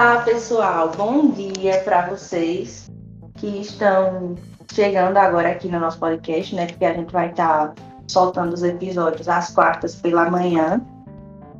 [0.00, 0.92] Olá, pessoal.
[0.96, 2.88] Bom dia para vocês
[3.34, 4.36] que estão
[4.72, 6.66] chegando agora aqui no nosso podcast, né?
[6.66, 10.80] Porque a gente vai estar tá soltando os episódios às quartas pela manhã.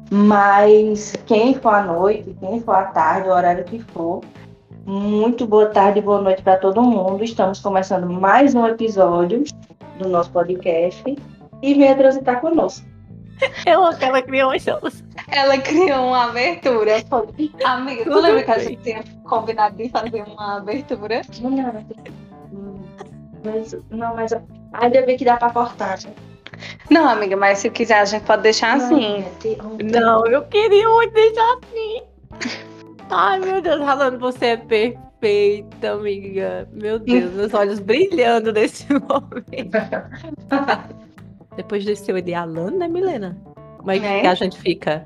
[0.09, 4.21] Mas quem for à noite, quem for à tarde, o horário que for,
[4.87, 7.25] muito boa tarde boa noite para todo mundo.
[7.25, 9.43] Estamos começando mais um episódio
[9.99, 11.03] do nosso podcast
[11.61, 12.87] e venha transitar conosco.
[13.67, 14.81] Eu aquela criou um show.
[15.31, 16.97] Ela criou uma abertura.
[17.65, 21.23] Amiga, tu lembra que a gente tinha combinado de fazer uma abertura?
[21.41, 21.85] Não,
[23.45, 24.33] mas, não, mas
[24.73, 25.99] ainda bem que dá pra cortar.
[26.05, 26.13] Né?
[26.91, 29.25] Não, amiga, mas se quiser a gente pode deixar assim.
[29.93, 32.03] Não, eu queria muito deixar assim.
[33.11, 36.69] Ai, meu Deus, Ralando, você é perfeita, amiga.
[36.73, 39.79] Meu Deus, meus olhos brilhando nesse momento.
[41.59, 43.37] Depois desse seu de Alan, né, Milena?
[43.79, 44.29] Como é que é.
[44.29, 45.05] a gente fica?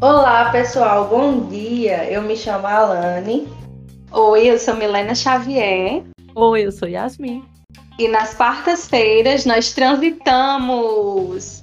[0.00, 2.10] Olá, pessoal, bom dia.
[2.10, 3.46] Eu me chamo Alane.
[4.10, 6.02] Oi, eu sou Milena Xavier.
[6.34, 7.44] Oi, eu sou Yasmin.
[8.00, 11.61] E nas quartas-feiras nós transitamos.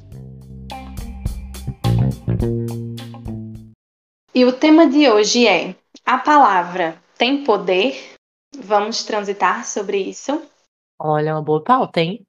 [4.34, 8.14] E o tema de hoje é: a palavra tem poder?
[8.56, 10.42] Vamos transitar sobre isso?
[11.00, 12.26] Olha, uma boa pauta, hein?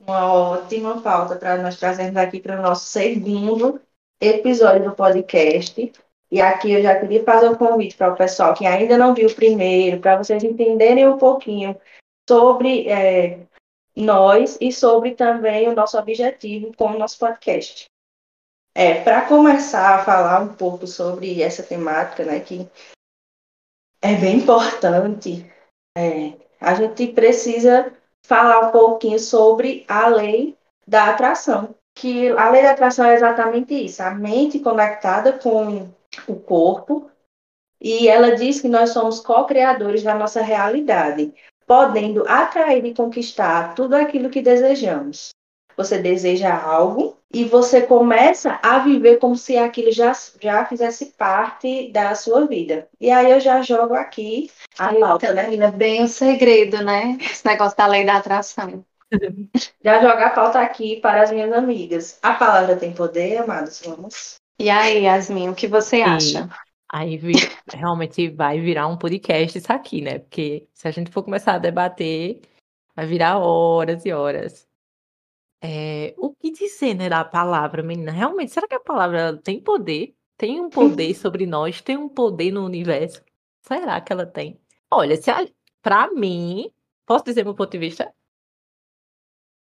[0.00, 3.80] Uma ótima pauta para nós trazermos aqui para o nosso segundo
[4.20, 5.92] episódio do podcast.
[6.32, 9.28] E aqui eu já queria fazer um convite para o pessoal que ainda não viu
[9.28, 11.76] o primeiro, para vocês entenderem um pouquinho
[12.28, 13.40] sobre é,
[13.96, 17.86] nós e sobre também o nosso objetivo com o nosso podcast.
[18.74, 22.68] É, para começar a falar um pouco sobre essa temática, né, que
[24.00, 25.50] é bem importante,
[25.96, 27.92] é, a gente precisa
[28.24, 33.74] falar um pouquinho sobre a lei da atração que a lei da atração é exatamente
[33.74, 35.90] isso, a mente conectada com
[36.26, 37.10] o corpo,
[37.78, 41.32] e ela diz que nós somos co-criadores da nossa realidade,
[41.66, 45.30] podendo atrair e conquistar tudo aquilo que desejamos.
[45.80, 51.90] Você deseja algo e você começa a viver como se aquilo já, já fizesse parte
[51.90, 52.86] da sua vida.
[53.00, 55.70] E aí eu já jogo aqui a pauta, né?
[55.70, 57.16] Bem o segredo, né?
[57.18, 58.84] Esse negócio da lei da atração.
[59.82, 62.18] Já jogar a pauta aqui para as minhas amigas.
[62.22, 63.82] A palavra tem poder, amados?
[63.84, 64.34] Vamos.
[64.60, 66.48] E aí, Yasmin, o que você acha?
[66.92, 67.18] Aí
[67.72, 70.18] realmente vai virar um podcast isso aqui, né?
[70.18, 72.40] Porque se a gente for começar a debater,
[72.94, 74.69] vai virar horas e horas.
[75.62, 78.12] É, o que dizer, né, da palavra, menina?
[78.12, 80.14] Realmente, será que a palavra tem poder?
[80.36, 81.80] Tem um poder sobre nós?
[81.80, 83.22] Tem um poder no universo?
[83.62, 84.60] Será que ela tem?
[84.90, 85.46] Olha, se a,
[85.82, 86.72] pra mim,
[87.06, 88.12] posso dizer meu ponto de vista?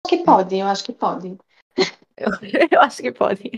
[0.08, 1.38] que pode, eu acho que pode.
[2.18, 2.30] Eu,
[2.72, 3.52] eu acho que pode.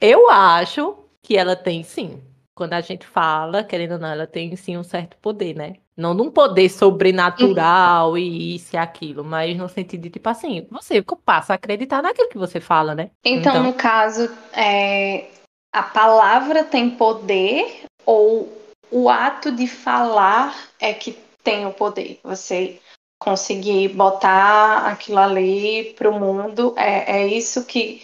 [0.00, 2.22] Eu acho que ela tem sim.
[2.54, 5.74] Quando a gente fala, querendo ou não, ela tem sim um certo poder, né?
[5.96, 11.02] Não num poder sobrenatural e isso e aquilo, mas no sentido de, tipo assim, você
[11.24, 13.10] passa a acreditar naquilo que você fala, né?
[13.24, 13.62] Então, então...
[13.64, 15.26] no caso, é,
[15.72, 18.52] a palavra tem poder ou
[18.90, 22.20] o ato de falar é que tem o poder?
[22.22, 22.80] Você
[23.18, 26.74] conseguir botar aquilo ali para o mundo.
[26.76, 28.02] É, é isso que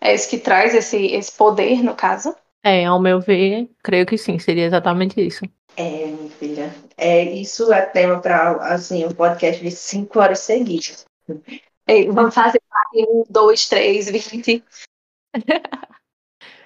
[0.00, 2.34] é isso que traz esse, esse poder, no caso?
[2.62, 5.44] É, ao meu ver, creio que sim, seria exatamente isso.
[5.76, 6.74] É, minha filha.
[6.96, 11.04] É, isso é tema para assim, um podcast de cinco horas seguidas.
[11.86, 12.60] Ei, vamos fazer
[12.94, 14.62] um, dois, três, vinte.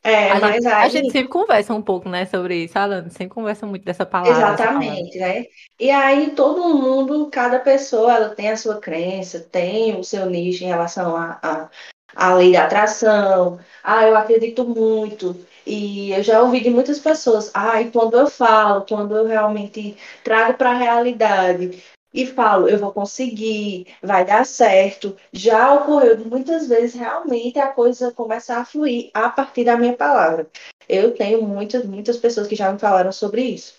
[0.06, 0.72] É, a, mas gente, aí...
[0.72, 4.36] a gente sempre conversa um pouco, né, sobre isso, Alan, sempre conversa muito dessa palavra.
[4.36, 5.40] Exatamente, palavra.
[5.40, 5.46] né?
[5.80, 10.62] E aí todo mundo, cada pessoa, ela tem a sua crença, tem o seu nicho
[10.62, 11.70] em relação à a, a,
[12.14, 13.58] a, lei da atração.
[13.82, 15.34] Ah, eu acredito muito.
[15.66, 19.96] E eu já ouvi de muitas pessoas, ah, e quando eu falo, quando eu realmente
[20.22, 21.82] trago para a realidade,
[22.16, 25.14] e falo, eu vou conseguir, vai dar certo.
[25.32, 30.48] Já ocorreu muitas vezes realmente a coisa começar a fluir a partir da minha palavra.
[30.88, 33.74] Eu tenho muitas, muitas pessoas que já me falaram sobre isso.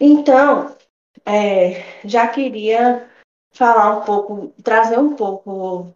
[0.00, 0.76] Então,
[1.24, 3.10] é, já queria
[3.52, 5.92] falar um pouco, trazer um pouco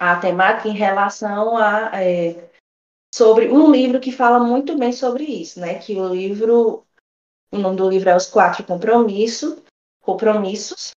[0.00, 2.50] a temática em relação a é,
[3.16, 5.76] sobre um livro que fala muito bem sobre isso, né?
[5.78, 6.84] Que o livro,
[7.50, 9.56] o nome do livro é Os Quatro Compromissos,
[10.02, 10.90] compromissos,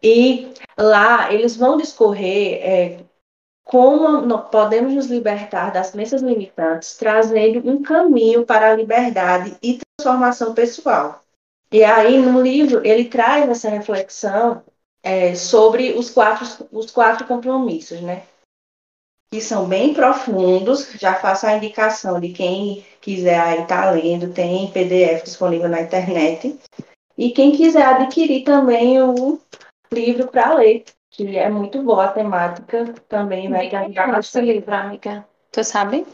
[0.00, 3.04] e lá eles vão discorrer é,
[3.64, 10.54] como podemos nos libertar das crenças limitantes, trazendo um caminho para a liberdade e transformação
[10.54, 11.20] pessoal.
[11.72, 14.62] E aí, no livro, ele traz essa reflexão
[15.02, 18.22] é, sobre os quatro, os quatro compromissos, né?
[19.30, 20.92] Que são bem profundos.
[20.98, 25.82] Já faço a indicação de quem quiser aí estar tá lendo, tem PDF disponível na
[25.82, 26.58] internet.
[27.16, 29.40] E quem quiser adquirir também o
[29.92, 34.74] livro para ler, que é muito boa a temática, também vai te ajudar esse livro,
[34.74, 35.26] amiga.
[35.50, 36.06] Tu sabe?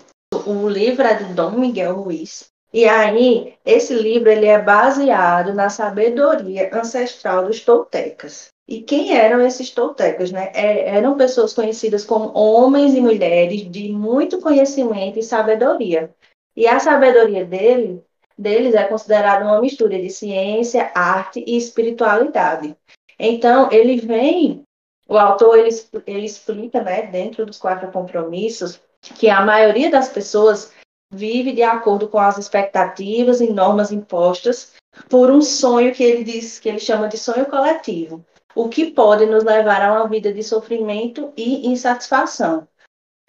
[0.47, 2.53] O livro é de Dom Miguel Ruiz.
[2.73, 8.49] E aí, esse livro ele é baseado na sabedoria ancestral dos toltecas.
[8.73, 10.33] E quem eram esses toltecas?
[10.33, 10.51] Né?
[10.55, 16.11] É, eram pessoas conhecidas como homens e mulheres de muito conhecimento e sabedoria.
[16.57, 18.03] E a sabedoria dele,
[18.37, 22.75] deles é considerada uma mistura de ciência, arte e espiritualidade.
[23.19, 24.63] Então, ele vem,
[25.07, 25.69] o autor ele,
[26.07, 30.73] ele explica, né, dentro dos quatro compromissos, que a maioria das pessoas
[31.13, 34.73] vive de acordo com as expectativas e normas impostas
[35.11, 39.27] por um sonho que ele diz que ele chama de sonho coletivo, o que pode
[39.27, 42.69] nos levar a uma vida de sofrimento e insatisfação.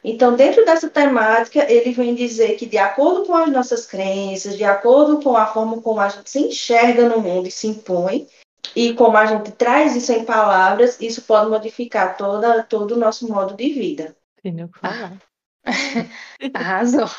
[0.04, 4.64] Então, dentro dessa temática, ele vem dizer que, de acordo com as nossas crenças, de
[4.66, 8.28] acordo com a forma como a gente se enxerga no mundo e se impõe,
[8.76, 13.28] e como a gente traz isso em palavras, isso pode modificar toda, todo o nosso
[13.32, 14.16] modo de vida.
[14.40, 14.70] Entendeu?
[14.82, 15.18] Falar.
[16.54, 17.10] arrasou.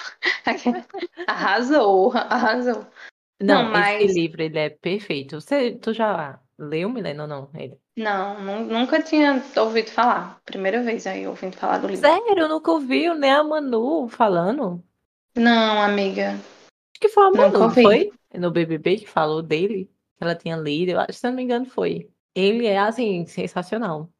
[1.26, 2.86] arrasou, arrasou.
[3.40, 4.02] Não, não mas...
[4.02, 5.40] esse livro ele é perfeito.
[5.40, 7.50] Você, tu já leu, Milena, ou não?
[7.54, 7.78] Ele?
[7.96, 10.40] Não, nunca tinha ouvido falar.
[10.44, 12.06] Primeira vez aí ouvindo falar do livro.
[12.06, 12.38] Sério?
[12.38, 14.82] Eu nunca ouvi nem a Manu falando?
[15.36, 16.30] Não, amiga.
[16.30, 18.12] Acho que foi a Manu, foi?
[18.34, 19.90] No BBB que falou dele
[20.20, 22.10] ela tinha lido, eu acho, se não me engano, foi.
[22.34, 24.10] Ele é, assim, sensacional.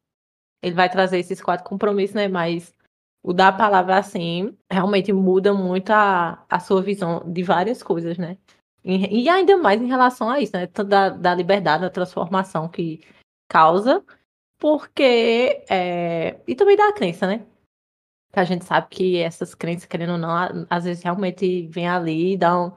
[0.61, 2.27] Ele vai trazer esses quatro compromissos, né?
[2.27, 2.73] Mas
[3.21, 8.37] o da palavra, assim, realmente muda muito a, a sua visão de várias coisas, né?
[8.87, 10.67] E, ainda mais em relação a isso, né?
[10.67, 13.01] Da, da liberdade, da transformação que
[13.49, 14.05] causa,
[14.59, 15.63] porque.
[15.67, 16.39] É...
[16.47, 17.43] E também da crença, né?
[18.31, 22.33] Que a gente sabe que essas crenças, querendo ou não, às vezes realmente vem ali
[22.33, 22.71] e dá um,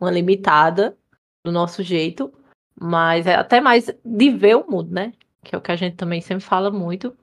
[0.00, 0.96] uma limitada
[1.44, 2.32] do nosso jeito.
[2.80, 5.12] Mas é até mais de ver o mundo, né?
[5.42, 7.16] Que é o que a gente também sempre fala muito.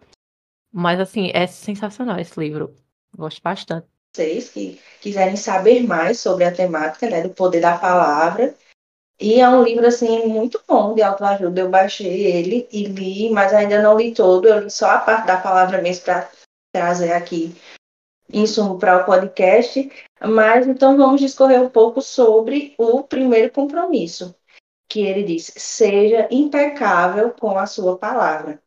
[0.73, 2.75] Mas, assim, é sensacional esse livro.
[3.15, 3.94] Gosto bastante.
[4.15, 8.55] Vocês que quiserem saber mais sobre a temática, né, do poder da palavra.
[9.19, 11.61] E é um livro, assim, muito bom de autoajuda.
[11.61, 14.47] Eu baixei ele e li, mas ainda não li todo.
[14.47, 16.29] Eu li só a parte da palavra mesmo para
[16.73, 17.53] trazer aqui
[18.31, 19.91] insumo para o podcast.
[20.21, 24.33] Mas, então, vamos discorrer um pouco sobre o primeiro compromisso
[24.87, 28.61] que ele diz: seja impecável com a sua palavra.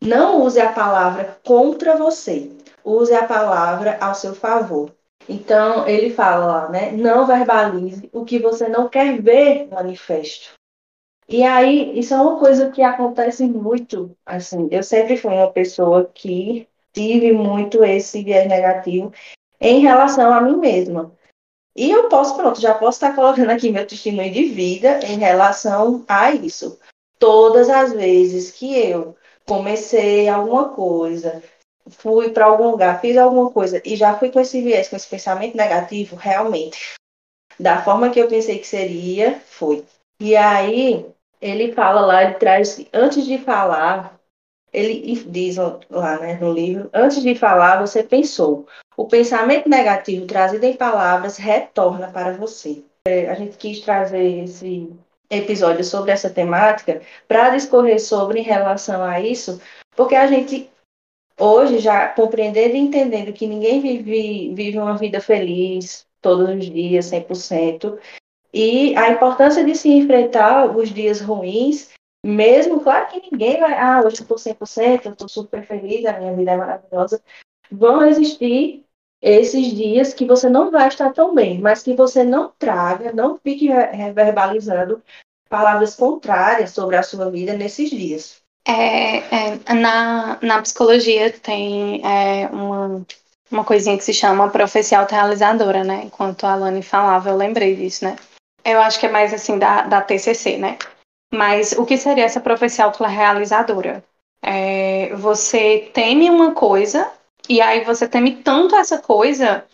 [0.00, 2.56] Não use a palavra contra você,
[2.88, 4.94] use a palavra ao seu favor.
[5.28, 6.92] Então, ele fala lá, né?
[6.92, 10.54] Não verbalize o que você não quer ver manifesto.
[11.28, 14.16] E aí, isso é uma coisa que acontece muito.
[14.24, 19.12] Assim, eu sempre fui uma pessoa que tive muito esse viés negativo
[19.60, 21.12] em relação a mim mesma.
[21.76, 26.04] E eu posso, pronto, já posso estar colocando aqui meu testemunho de vida em relação
[26.08, 26.78] a isso.
[27.18, 29.14] Todas as vezes que eu
[29.46, 31.42] comecei alguma coisa,
[31.90, 35.08] fui para algum lugar, fiz alguma coisa e já fui com esse viés, com esse
[35.08, 36.94] pensamento negativo, realmente,
[37.58, 39.84] da forma que eu pensei que seria, foi.
[40.20, 41.06] E aí,
[41.40, 44.18] ele fala lá, ele traz, antes de falar,
[44.72, 45.56] ele diz
[45.90, 48.66] lá né, no livro, antes de falar, você pensou.
[48.96, 52.82] O pensamento negativo trazido em palavras retorna para você.
[53.06, 54.92] É, a gente quis trazer esse
[55.30, 59.60] episódio sobre essa temática para discorrer sobre em relação a isso,
[59.94, 60.70] porque a gente
[61.38, 67.06] hoje já compreendendo e entendendo que ninguém vive, vive uma vida feliz todos os dias,
[67.06, 67.98] 100%,
[68.52, 71.90] e a importância de se enfrentar os dias ruins
[72.24, 76.34] mesmo, claro que ninguém vai, ah, hoje estou 100%, eu estou super feliz, a minha
[76.34, 77.22] vida é maravilhosa.
[77.70, 78.84] Vão existir
[79.22, 83.38] esses dias que você não vai estar tão bem, mas que você não traga, não
[83.38, 85.02] fique reverbalizando
[85.48, 88.42] palavras contrárias sobre a sua vida nesses dias.
[88.68, 93.02] É, é, na, na psicologia tem é, uma,
[93.50, 96.02] uma coisinha que se chama profecia autorrealizadora, né?
[96.04, 98.16] Enquanto a Alane falava, eu lembrei disso, né?
[98.62, 100.76] Eu acho que é mais assim da, da TCC, né?
[101.32, 104.04] Mas o que seria essa profecia autorrealizadora?
[104.42, 107.10] É, você teme uma coisa
[107.48, 109.64] e aí você teme tanto essa coisa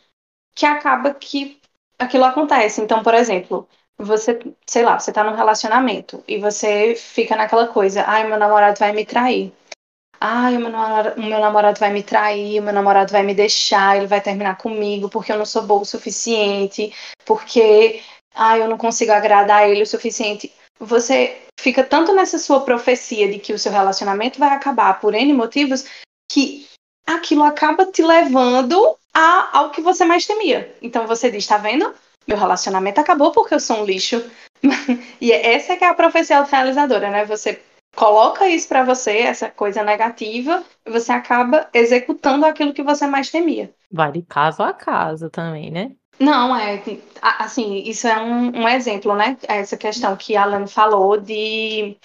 [0.54, 1.60] que acaba que
[1.98, 2.80] aquilo acontece.
[2.80, 8.04] Então, por exemplo, você, sei lá, você tá num relacionamento e você fica naquela coisa,
[8.06, 9.52] ai, meu namorado vai me trair.
[10.20, 10.70] Ai, o meu,
[11.38, 15.36] namorado, vai me trair, meu namorado vai me deixar, ele vai terminar comigo porque eu
[15.36, 16.94] não sou boa o suficiente,
[17.26, 18.02] porque
[18.34, 20.50] ai, eu não consigo agradar ele o suficiente.
[20.80, 25.32] Você fica tanto nessa sua profecia de que o seu relacionamento vai acabar por N
[25.34, 25.84] motivos,
[26.30, 26.66] que
[27.06, 30.74] aquilo acaba te levando a, ao que você mais temia.
[30.80, 31.94] Então você diz, tá vendo?
[32.26, 34.24] Meu relacionamento acabou porque eu sou um lixo.
[35.20, 37.24] e essa é que é a profecia realizadora, né?
[37.24, 37.60] Você
[37.94, 43.30] coloca isso para você, essa coisa negativa, e você acaba executando aquilo que você mais
[43.30, 43.72] temia.
[43.90, 45.92] Vai de caso a caso também, né?
[46.18, 46.80] Não, é
[47.22, 49.36] assim, isso é um, um exemplo, né?
[49.48, 51.96] Essa questão que a Alan falou de,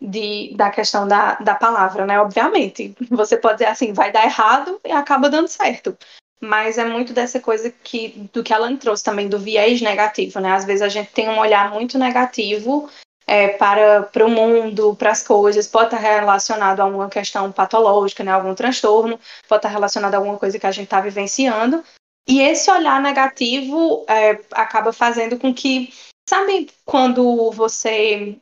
[0.00, 2.20] de, da questão da, da palavra, né?
[2.20, 5.96] Obviamente, você pode dizer assim, vai dar errado e acaba dando certo.
[6.40, 10.38] Mas é muito dessa coisa que do que a Alan trouxe também, do viés negativo,
[10.40, 10.52] né?
[10.52, 12.88] Às vezes a gente tem um olhar muito negativo
[13.26, 18.24] é, para, para o mundo, para as coisas, pode estar relacionado a uma questão patológica,
[18.24, 18.32] né?
[18.32, 21.84] Algum transtorno, pode estar relacionado a alguma coisa que a gente está vivenciando.
[22.26, 25.92] E esse olhar negativo é, acaba fazendo com que,
[26.28, 28.38] sabe, quando você.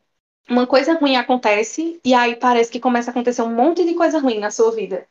[0.48, 4.20] Uma coisa ruim acontece e aí parece que começa a acontecer um monte de coisa
[4.20, 5.08] ruim na sua vida.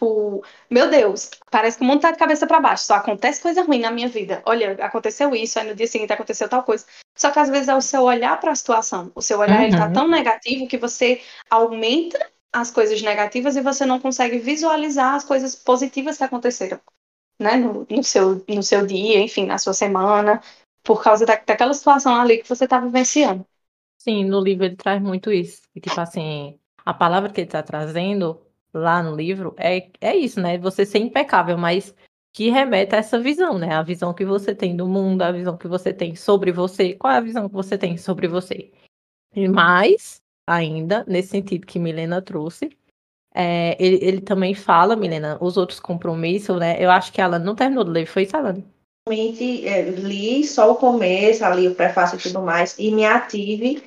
[0.00, 3.62] Tipo, meu Deus, parece que o mundo tá de cabeça para baixo, só acontece coisa
[3.62, 4.42] ruim na minha vida.
[4.46, 6.86] Olha, aconteceu isso, aí no dia seguinte aconteceu tal coisa.
[7.14, 9.12] Só que às vezes é o seu olhar para a situação.
[9.14, 9.64] O seu olhar uhum.
[9.66, 9.92] ele tá uhum.
[9.92, 12.18] tão negativo que você aumenta
[12.50, 16.80] as coisas negativas e você não consegue visualizar as coisas positivas que aconteceram
[17.38, 20.40] né, no, no, seu, no seu dia, enfim, na sua semana,
[20.82, 23.44] por causa da, daquela situação ali que você está vivenciando.
[23.98, 25.60] Sim, no livro ele traz muito isso.
[25.74, 28.40] E, tipo assim, a palavra que ele está trazendo
[28.72, 30.58] lá no livro é, é isso, né?
[30.58, 31.94] Você ser impecável, mas
[32.32, 33.74] que remete a essa visão, né?
[33.74, 36.94] A visão que você tem do mundo, a visão que você tem sobre você.
[36.94, 38.70] Qual é a visão que você tem sobre você?
[39.34, 42.70] E mais, ainda, nesse sentido que Milena trouxe,
[43.34, 46.82] é, ele, ele, também fala, Milena, os outros compromissos, né?
[46.82, 48.64] Eu acho que ela não terminou de ler, foi isso, Alane?
[49.08, 53.82] É, li só o começo, ali o prefácio e tudo mais, e me ative.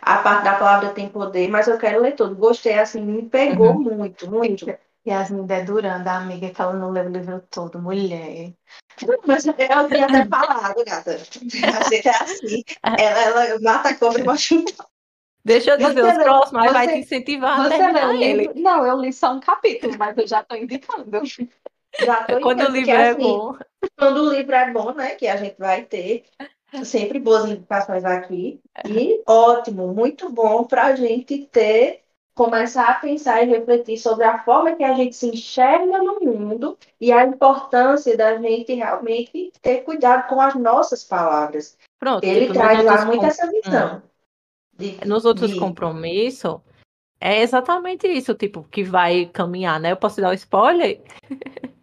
[0.00, 2.34] A parte da palavra tem poder, mas eu quero ler tudo.
[2.34, 3.96] Gostei, assim, me pegou uhum.
[3.96, 4.66] muito, muito.
[5.06, 8.52] Yasmin Deduranda, a amiga que ela não leu o livro todo, mulher.
[9.26, 11.12] Mas eu tinha até falado, gata.
[11.12, 12.62] A gente é assim.
[12.82, 14.86] Ela, ela mata a cobra e machuca.
[15.44, 18.52] Deixa eu dizer, você, os próximos, mas vai te incentivar a terminar ele.
[18.54, 21.22] Não, eu li só um capítulo, mas eu já estou indicando.
[22.00, 23.56] Já tô quando o livro é assim, bom.
[23.96, 25.14] Quando o livro é bom, né?
[25.14, 26.24] Que a gente vai ter
[26.84, 28.60] sempre boas indicações aqui.
[28.86, 32.02] E ótimo, muito bom para a gente ter,
[32.34, 36.78] começar a pensar e refletir sobre a forma que a gente se enxerga no mundo
[37.00, 41.76] e a importância da gente realmente ter cuidado com as nossas palavras.
[41.98, 43.96] Pronto, Ele tipo, traz lá muito essa visão.
[43.96, 44.08] Hum.
[44.78, 45.58] De, Nos outros de...
[45.58, 46.60] compromissos,
[47.20, 49.90] é exatamente isso, tipo, que vai caminhar, né?
[49.90, 51.02] Eu posso dar um spoiler?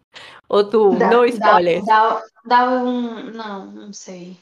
[0.48, 1.84] Ou tu, dá, não spoiler?
[1.84, 3.30] Dá, dá, um.
[3.32, 4.36] Não, não sei.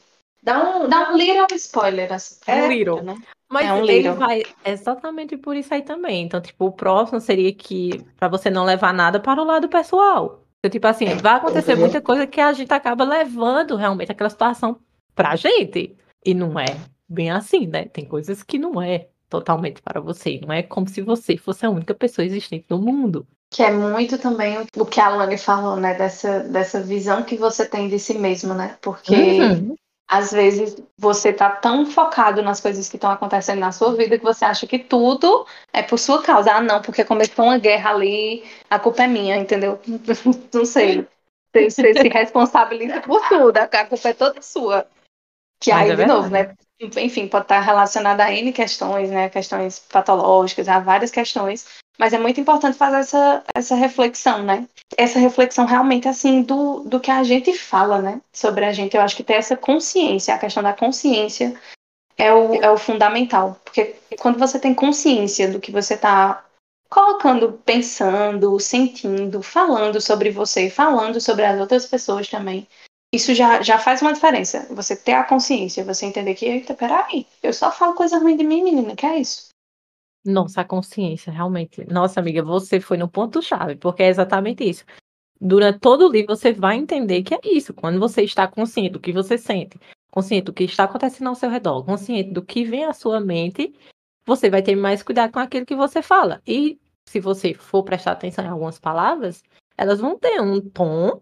[0.45, 2.13] Dá um, dá um little spoiler.
[2.13, 3.01] Assim, é um little.
[3.01, 3.17] Né?
[3.49, 4.15] Mas é um ele little.
[4.15, 6.23] vai exatamente por isso aí também.
[6.23, 10.43] Então, tipo, o próximo seria que para você não levar nada para o lado pessoal.
[10.59, 14.79] Então, tipo assim, vai acontecer muita coisa que a gente acaba levando realmente aquela situação
[15.15, 15.97] pra gente.
[16.23, 16.77] E não é
[17.09, 17.85] bem assim, né?
[17.85, 20.39] Tem coisas que não é totalmente para você.
[20.45, 23.25] Não é como se você fosse a única pessoa existente no mundo.
[23.49, 25.95] Que é muito também o que a Lani falou, né?
[25.95, 28.77] Dessa, dessa visão que você tem de si mesmo, né?
[28.81, 29.75] Porque uhum.
[30.07, 34.23] Às vezes você tá tão focado nas coisas que estão acontecendo na sua vida que
[34.23, 36.51] você acha que tudo é por sua causa.
[36.51, 39.79] Ah, não, porque começou uma guerra ali, a culpa é minha, entendeu?
[40.53, 41.07] não sei.
[41.51, 44.87] Você, você se responsabiliza por tudo, a culpa é toda sua.
[45.59, 46.55] Que Mas aí, é de novo, né?
[46.79, 49.29] Enfim, pode estar relacionada a N questões, né?
[49.29, 51.65] Questões patológicas, a várias questões.
[51.97, 54.67] Mas é muito importante fazer essa, essa reflexão, né?
[54.97, 58.21] Essa reflexão realmente, assim, do, do que a gente fala, né?
[58.33, 58.95] Sobre a gente.
[58.95, 61.55] Eu acho que ter essa consciência, a questão da consciência
[62.17, 63.59] é o, é o fundamental.
[63.63, 66.43] Porque quando você tem consciência do que você está
[66.89, 72.67] colocando, pensando, sentindo, falando sobre você, falando sobre as outras pessoas também,
[73.13, 74.67] isso já, já faz uma diferença.
[74.73, 78.43] Você ter a consciência, você entender que, eita, peraí, eu só falo coisa ruim de
[78.43, 79.49] mim, menina, que é isso?
[80.25, 81.85] Nossa, a consciência, realmente.
[81.85, 84.83] Nossa, amiga, você foi no ponto-chave, porque é exatamente isso.
[85.39, 87.73] Durante todo o livro, você vai entender que é isso.
[87.73, 89.79] Quando você está consciente do que você sente,
[90.11, 93.75] consciente do que está acontecendo ao seu redor, consciente do que vem à sua mente,
[94.25, 96.41] você vai ter mais cuidado com aquilo que você fala.
[96.47, 99.43] E se você for prestar atenção em algumas palavras,
[99.77, 101.21] elas vão ter um tom,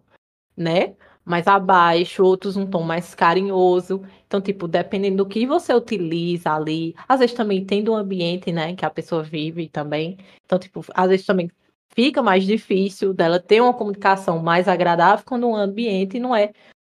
[0.56, 0.94] né?
[1.24, 4.02] Mais abaixo, outros um tom mais carinhoso.
[4.26, 8.74] Então, tipo, dependendo do que você utiliza ali, às vezes também tem do ambiente, né,
[8.74, 10.18] que a pessoa vive também.
[10.44, 11.50] Então, tipo, às vezes também
[11.94, 16.52] fica mais difícil dela ter uma comunicação mais agradável quando o ambiente não é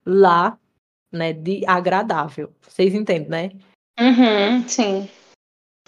[0.07, 0.59] lá,
[1.13, 2.53] né, de agradável.
[2.63, 3.51] Vocês entendem, né?
[4.01, 5.09] Uhum, sim.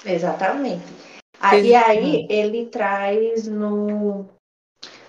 [0.05, 0.85] Exatamente.
[1.41, 4.27] Aí, aí ele traz no,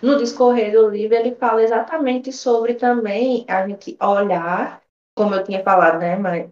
[0.02, 4.82] no discorrer do livro, ele fala exatamente sobre também a gente olhar,
[5.16, 6.50] como eu tinha falado, né, mas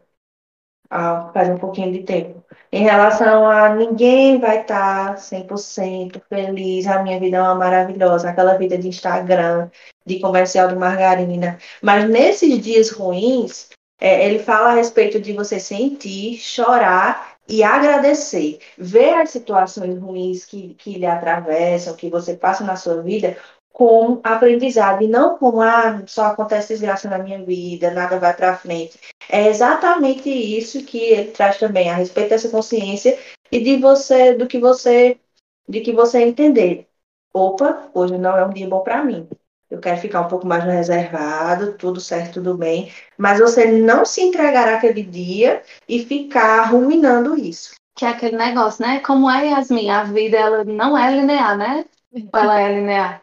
[0.90, 7.02] ah, faz um pouquinho de tempo, em relação a ninguém vai estar 100% feliz, a
[7.02, 9.70] minha vida é uma maravilhosa, aquela vida de Instagram,
[10.06, 15.60] de comercial de margarina, mas nesses dias ruins, é, ele fala a respeito de você
[15.60, 18.60] sentir, chorar e agradecer.
[18.78, 23.38] Ver as situações ruins que, que lhe atravessam, que você passa na sua vida,
[23.72, 28.58] como aprendizado e não como ah, só acontece desgraça na minha vida, nada vai para
[28.58, 28.98] frente.
[29.30, 33.18] É exatamente isso que ele traz também a respeito dessa consciência
[33.52, 35.20] e de você, do que você,
[35.68, 36.88] de que você entender.
[37.34, 39.28] Opa, hoje não é um dia bom para mim
[39.76, 44.22] eu quero ficar um pouco mais reservado, tudo certo, tudo bem, mas você não se
[44.22, 47.76] entregar aquele dia e ficar ruminando isso.
[47.96, 49.00] Que é aquele negócio, né?
[49.00, 49.90] Como é, Yasmin?
[49.90, 51.86] A vida ela não é linear, né?
[52.14, 53.22] Ou ela é linear?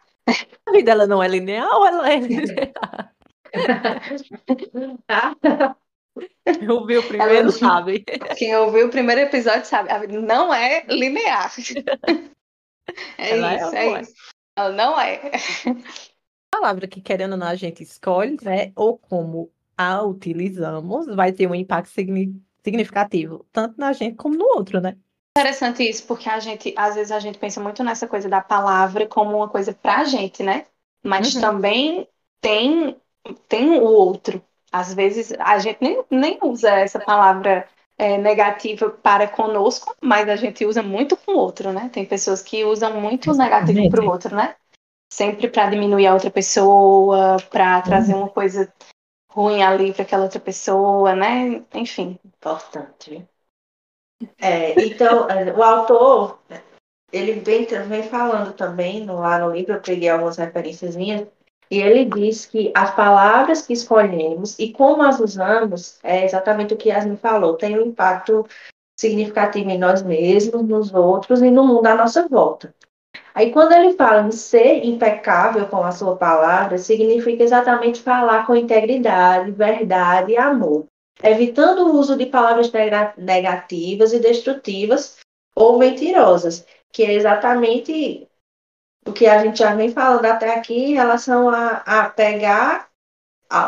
[0.65, 3.13] A vida ela não é linear ou ela é linear?
[6.45, 8.03] Quem ouviu o primeiro ela, sabe.
[8.37, 9.91] Quem ouviu o primeiro episódio sabe.
[9.91, 11.51] A vida não é linear.
[13.17, 14.13] É ela isso, é, é isso.
[14.57, 15.31] Ela não é
[16.53, 18.71] palavra que, querendo ou não, a gente escolhe, né?
[18.75, 21.89] Ou como a utilizamos, vai ter um impacto
[22.63, 24.95] significativo, tanto na gente como no outro, né?
[25.35, 29.07] Interessante isso, porque a gente, às vezes, a gente pensa muito nessa coisa da palavra
[29.07, 30.65] como uma coisa pra gente, né?
[31.03, 31.41] Mas uhum.
[31.41, 32.07] também
[32.39, 32.95] tem,
[33.47, 34.43] tem o outro.
[34.71, 37.67] Às vezes, a gente nem, nem usa essa palavra
[37.97, 41.89] é, negativa para conosco, mas a gente usa muito com o outro, né?
[41.91, 44.55] Tem pessoas que usam muito o negativo para o outro, né?
[45.13, 48.73] Sempre para diminuir a outra pessoa, para trazer uma coisa
[49.29, 51.63] ruim ali para aquela outra pessoa, né?
[51.73, 52.17] Enfim.
[52.25, 53.23] Importante.
[54.41, 56.39] É, então, é, o autor,
[57.11, 61.27] ele vem, vem falando também no, lá no livro, eu peguei algumas referências minhas,
[61.69, 66.77] e ele diz que as palavras que escolhemos e como as usamos é exatamente o
[66.77, 68.47] que Yasmin falou, tem um impacto
[68.99, 72.73] significativo em nós mesmos, nos outros e no mundo à nossa volta.
[73.35, 78.55] Aí, quando ele fala em ser impecável com a sua palavra, significa exatamente falar com
[78.55, 80.85] integridade, verdade e amor,
[81.23, 82.71] evitando o uso de palavras
[83.17, 85.17] negativas e destrutivas
[85.55, 88.27] ou mentirosas, que é exatamente
[89.05, 92.87] o que a gente já vem falando até aqui em relação a, a pegar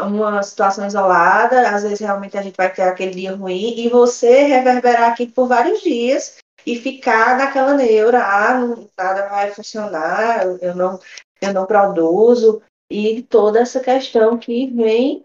[0.08, 4.43] uma situação isolada, às vezes realmente a gente vai ter aquele dia ruim, e você
[4.43, 8.60] reverberar aqui por vários dias e ficar naquela neura, ah,
[8.97, 10.99] nada vai funcionar, eu não,
[11.41, 15.23] eu não produzo, e toda essa questão que vem,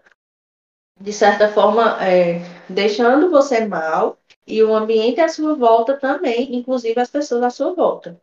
[0.99, 6.99] de certa forma, é, deixando você mal, e o ambiente à sua volta também, inclusive
[6.99, 8.19] as pessoas à sua volta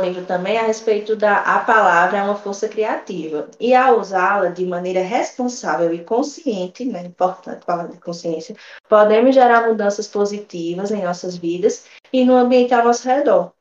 [0.00, 4.64] livro também a respeito da a palavra é uma força criativa e ao usá-la de
[4.66, 8.56] maneira responsável e consciente, né, importante falar de consciência,
[8.88, 13.52] podemos gerar mudanças positivas em nossas vidas e no ambiente ao nosso redor.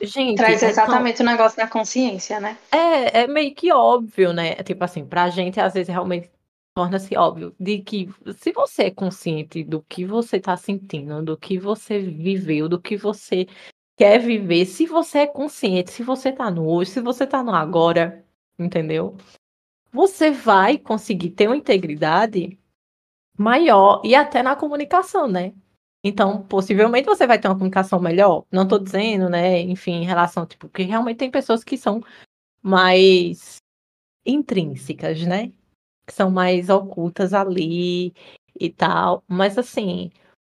[0.00, 2.56] Gente, traz exatamente então, o negócio da consciência, né?
[2.70, 4.54] É, é meio que óbvio, né?
[4.56, 6.30] Tipo assim, pra gente às vezes realmente
[6.74, 11.58] torna-se óbvio de que se você é consciente do que você está sentindo, do que
[11.58, 13.46] você viveu, do que você
[13.96, 17.54] quer viver, se você é consciente, se você tá no hoje, se você tá no
[17.54, 18.24] agora,
[18.58, 19.16] entendeu?
[19.92, 22.58] Você vai conseguir ter uma integridade
[23.38, 25.54] maior e até na comunicação, né?
[26.04, 28.44] Então, possivelmente você vai ter uma comunicação melhor.
[28.50, 32.02] Não tô dizendo, né, enfim, em relação, tipo, porque realmente tem pessoas que são
[32.62, 33.58] mais
[34.26, 35.52] intrínsecas, né?
[36.06, 38.12] Que são mais ocultas ali
[38.58, 39.24] e tal.
[39.28, 40.10] Mas assim,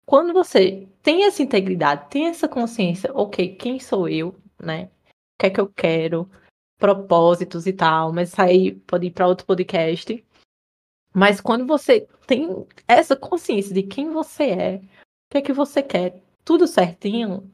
[0.06, 4.86] quando você tem essa integridade, tem essa consciência, ok, quem sou eu, né?
[4.86, 6.30] O que é que eu quero,
[6.78, 10.24] propósitos e tal, mas isso aí pode ir para outro podcast.
[11.14, 14.82] Mas quando você tem essa consciência de quem você é, o
[15.32, 17.50] que é que você quer, tudo certinho,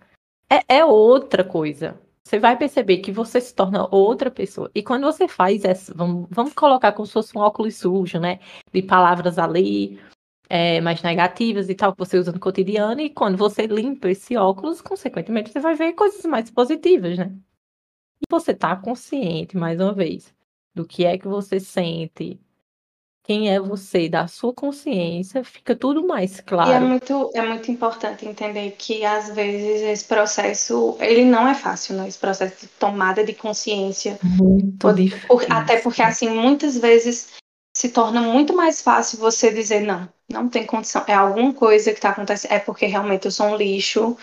[0.49, 1.99] é, é outra coisa.
[2.23, 4.69] Você vai perceber que você se torna outra pessoa.
[4.73, 8.39] E quando você faz essa, vamos, vamos colocar como se fosse um óculos sujo, né?
[8.71, 9.99] De palavras ali,
[10.49, 14.35] é, mais negativas e tal, que você usa no cotidiano, e quando você limpa esse
[14.35, 17.31] óculos, consequentemente, você vai ver coisas mais positivas, né?
[18.21, 20.33] E você tá consciente, mais uma vez,
[20.73, 22.39] do que é que você sente,
[23.23, 26.71] quem é você, da sua consciência, fica tudo mais claro.
[26.71, 31.53] E é muito, é muito importante entender que, às vezes, esse processo, ele não é
[31.53, 32.07] fácil, né?
[32.07, 34.17] Esse processo de tomada de consciência.
[34.23, 35.27] Muito difícil.
[35.27, 37.33] Por, até porque, assim, muitas vezes
[37.77, 41.97] se torna muito mais fácil você dizer, não, não tem condição, é alguma coisa que
[41.97, 44.17] está acontecendo, é porque realmente eu sou um lixo,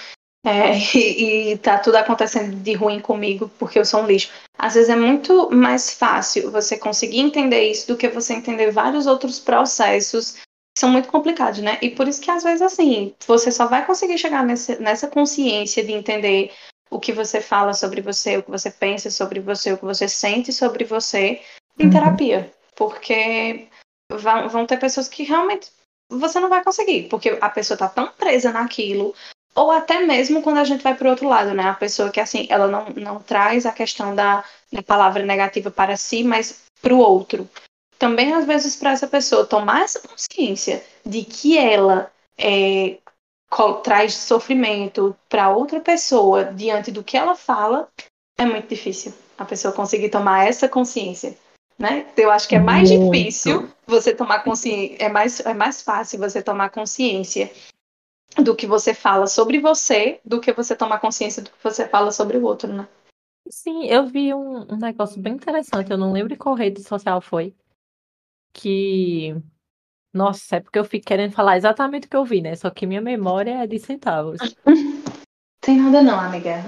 [0.46, 4.30] é, e, e tá tudo acontecendo de ruim comigo porque eu sou um lixo.
[4.56, 9.06] Às vezes é muito mais fácil você conseguir entender isso do que você entender vários
[9.06, 11.78] outros processos que são muito complicados, né?
[11.82, 15.84] E por isso que às vezes assim, você só vai conseguir chegar nesse, nessa consciência
[15.84, 16.52] de entender
[16.90, 20.06] o que você fala sobre você, o que você pensa sobre você, o que você
[20.06, 21.40] sente sobre você
[21.78, 21.90] em uhum.
[21.90, 22.52] terapia.
[22.76, 23.68] Porque
[24.12, 25.70] vão, vão ter pessoas que realmente
[26.08, 29.14] você não vai conseguir, porque a pessoa tá tão presa naquilo,
[29.54, 31.64] ou até mesmo quando a gente vai para o outro lado, né?
[31.64, 35.96] A pessoa que assim, ela não, não traz a questão da, da palavra negativa para
[35.96, 37.48] si, mas para o outro.
[37.98, 42.98] Também às vezes para essa pessoa tomar essa consciência de que ela é,
[43.82, 47.88] traz sofrimento para outra pessoa diante do que ela fala,
[48.38, 51.36] é muito difícil a pessoa conseguir tomar essa consciência.
[51.78, 52.06] Né?
[52.16, 53.12] Eu acho que é mais muito.
[53.12, 57.52] difícil você tomar consciência, é mais, é mais fácil você tomar consciência
[58.38, 62.10] do que você fala sobre você do que você tomar consciência do que você fala
[62.10, 62.88] sobre o outro, né?
[63.48, 67.54] Sim, eu vi um, um negócio bem interessante, eu não lembro qual rede social foi,
[68.52, 69.36] que
[70.12, 72.56] nossa, é porque eu fico querendo falar exatamente o que eu vi, né?
[72.56, 74.40] Só que minha memória é de centavos.
[75.66, 76.62] Tem nada não, amiga.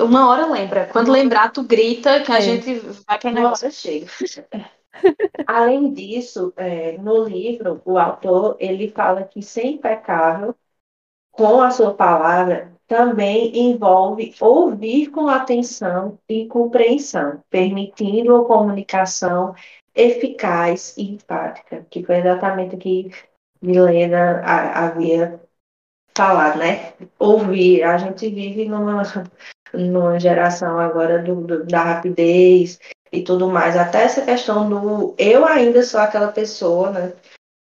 [0.00, 0.88] Uma hora lembra.
[0.90, 2.40] Quando lembrar, tu grita que a é.
[2.40, 4.08] gente vai para o negócio cheio.
[5.46, 10.52] Além disso, é, no livro, o autor ele fala que ser impecável
[11.30, 19.54] com a sua palavra também envolve ouvir com atenção e compreensão, permitindo a comunicação
[19.94, 23.12] eficaz e empática, que foi exatamente o que
[23.62, 25.40] Milena havia
[26.16, 26.92] falado, né?
[27.18, 27.82] Ouvir.
[27.82, 29.02] A gente vive numa,
[29.72, 32.78] numa geração agora do, do, da rapidez
[33.12, 33.76] e tudo mais.
[33.76, 37.12] Até essa questão do eu ainda sou aquela pessoa, né?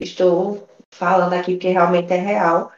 [0.00, 2.72] Estou falando aqui porque realmente é real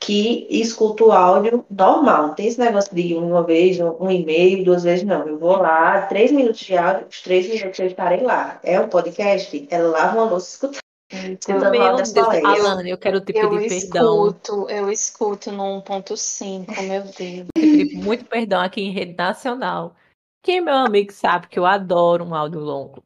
[0.00, 2.28] que escuto o áudio normal.
[2.28, 5.26] Não tem esse negócio de uma vez, um, e-mail, duas vezes, não.
[5.26, 8.60] Eu vou lá, três minutos de áudio, os três minutos eu estarei lá.
[8.62, 10.87] É um podcast, é lá louça escutando.
[11.10, 14.26] Escutando Meu Deus, Alana, eu quero te eu pedir perdão.
[14.26, 17.16] Escuto, eu escuto no 1.5, meu Deus.
[17.16, 19.96] Eu pedir muito perdão aqui em rede nacional.
[20.42, 23.02] Quem meu amigo sabe que eu adoro um áudio longo,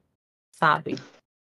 [0.53, 0.97] sabe?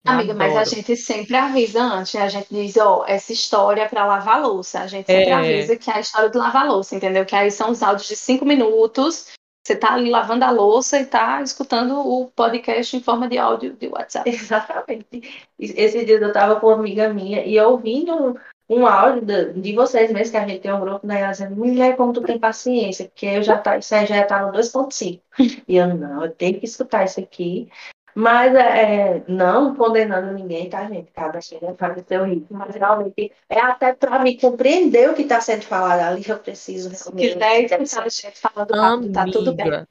[0.05, 2.23] Amiga, mas a gente sempre avisa antes, né?
[2.23, 4.81] A gente diz, ó, oh, essa história é para lavar louça.
[4.81, 5.35] A gente sempre é.
[5.35, 7.25] avisa que é a história do lavar louça, entendeu?
[7.27, 9.27] Que aí são os áudios de cinco minutos.
[9.63, 13.75] Você tá ali lavando a louça e tá escutando o podcast em forma de áudio
[13.75, 14.29] de WhatsApp.
[14.31, 15.47] Exatamente.
[15.59, 20.13] Esse dia eu tava com uma amiga minha e ouvindo um áudio de, de vocês
[20.13, 21.21] mesmo, que a gente tem um grupo, né?
[21.21, 24.47] Ela dizendo, mulher, como tu tem paciência, porque eu já tá, isso aí já tá
[24.47, 25.21] no 2.5.
[25.69, 27.69] e eu, não, eu tenho que escutar isso aqui
[28.15, 31.11] mas é, é, não condenando ninguém, tá, gente?
[31.13, 35.23] Cada cheira faz o seu ritmo, mas realmente é até para me compreender o que
[35.23, 36.95] está sendo falado ali, eu preciso.
[36.95, 39.87] Se quiser escutar a gente falando rápido, tá tudo bem.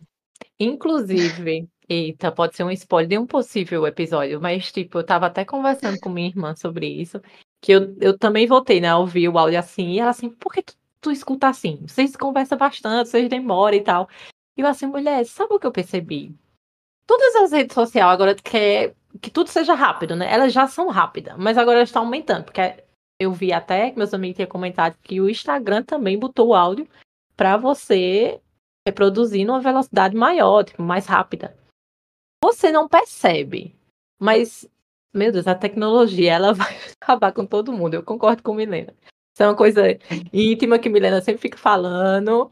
[0.60, 5.45] Inclusive, eita, pode ser um spoiler de um possível episódio, mas tipo, eu tava até
[5.45, 7.21] conversando com minha irmã sobre isso,
[7.62, 10.53] que eu, eu também voltei, né, a ouvir o áudio assim, e ela assim, por
[10.53, 11.79] que tu, tu escuta assim?
[11.88, 14.10] Vocês conversam bastante, vocês demoram e tal.
[14.58, 16.36] E eu assim, mulher, sabe o que eu percebi?
[17.10, 20.32] Todas as redes sociais agora quer que tudo seja rápido, né?
[20.32, 22.84] Elas já são rápidas, mas agora estão aumentando, porque
[23.19, 26.88] eu vi até que meus amigos tinham comentado que o Instagram também botou o áudio
[27.36, 28.39] para você
[28.88, 31.58] reproduzir numa velocidade maior, tipo, mais rápida.
[32.43, 33.76] Você não percebe,
[34.22, 34.69] mas
[35.12, 37.95] meu Deus, a tecnologia ela vai acabar com todo mundo.
[37.95, 38.93] Eu concordo com Milena.
[39.34, 39.82] Isso é uma coisa
[40.32, 42.52] íntima que Milena sempre fica falando.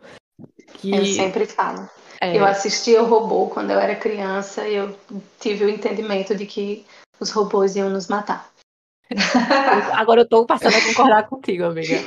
[0.79, 0.95] Que...
[0.95, 1.87] Eu sempre falo.
[2.21, 2.37] É.
[2.37, 4.97] Eu assisti o robô quando eu era criança e eu
[5.39, 6.85] tive o entendimento de que
[7.19, 8.49] os robôs iam nos matar.
[9.93, 12.03] Agora eu tô passando a concordar contigo, amiga.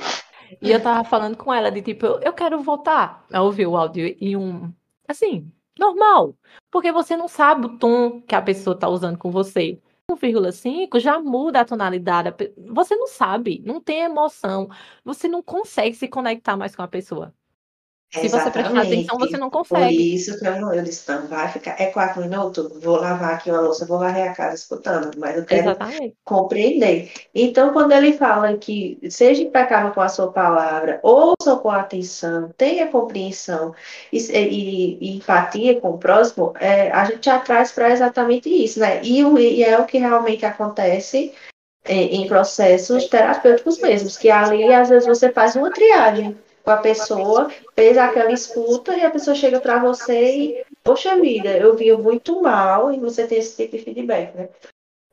[0.61, 4.17] E eu tava falando com ela de tipo, eu quero voltar a ouvir o áudio
[4.21, 4.73] em um.
[5.07, 6.35] Assim, normal.
[6.71, 9.81] Porque você não sabe o tom que a pessoa tá usando com você.
[10.11, 12.35] 1,5 já muda a tonalidade.
[12.69, 14.69] Você não sabe, não tem emoção.
[15.05, 17.33] Você não consegue se conectar mais com a pessoa.
[18.13, 19.97] Se você prestar atenção, você não consegue.
[19.97, 23.51] Por isso que eu, eu disse, não, vai ficar, é quatro minutos, vou lavar aqui
[23.51, 26.17] uma louça, vou varrer a casa escutando, mas eu quero Exatamente.
[26.25, 27.13] compreender.
[27.33, 32.89] Então, quando ele fala que seja impecável com a sua palavra, ouça com atenção, tenha
[32.89, 33.73] compreensão
[34.13, 39.01] e, e, e empatia com o próximo, é, a gente traz para exatamente isso, né?
[39.05, 41.33] E, e é o que realmente acontece
[41.87, 46.77] em, em processos terapêuticos mesmos, que ali, às vezes, você faz uma triagem com a
[46.77, 51.93] pessoa, fez aquela escuta e a pessoa chega para você e, poxa vida, eu vi
[51.97, 54.49] muito mal e você tem esse tipo de feedback, né?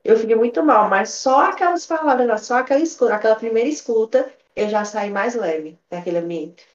[0.04, 4.70] Eu fiquei muito mal, mas só aquelas palavras, só aquela escuta, aquela primeira escuta, eu
[4.70, 6.66] já saí mais leve daquele ambiente.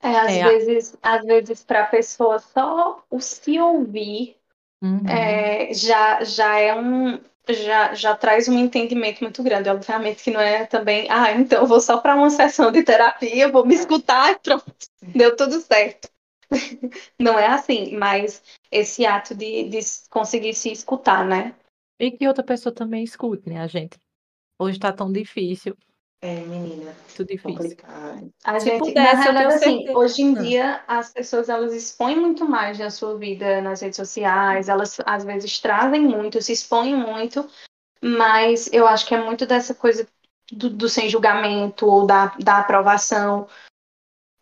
[0.00, 4.38] É, às É, vezes, às vezes para a pessoa só o se ouvir
[4.80, 5.08] Uhum.
[5.08, 9.68] é, já, já é um já, já traz um entendimento muito grande.
[9.68, 13.64] Obviamente que não é também, ah, então vou só para uma sessão de terapia, vou
[13.64, 14.64] me escutar e pronto,
[15.02, 16.08] deu tudo certo.
[17.18, 21.54] Não é assim, mas esse ato de, de conseguir se escutar, né?
[22.00, 23.98] E que outra pessoa também escute, né, a gente?
[24.58, 25.76] Hoje tá tão difícil,
[26.20, 27.52] É, menina, tudo difícil.
[27.52, 28.32] complicado.
[28.44, 29.98] A Se gente, pudesse, na eu realidade, tenho assim, certeza.
[29.98, 30.42] hoje em Ah.
[30.42, 35.24] dia as pessoas elas expõem muito mais da sua vida nas redes sociais, elas às
[35.24, 37.48] vezes trazem muito, se expõem muito,
[38.02, 40.08] mas eu acho que é muito dessa coisa
[40.50, 43.46] do, do sem julgamento ou da, da aprovação.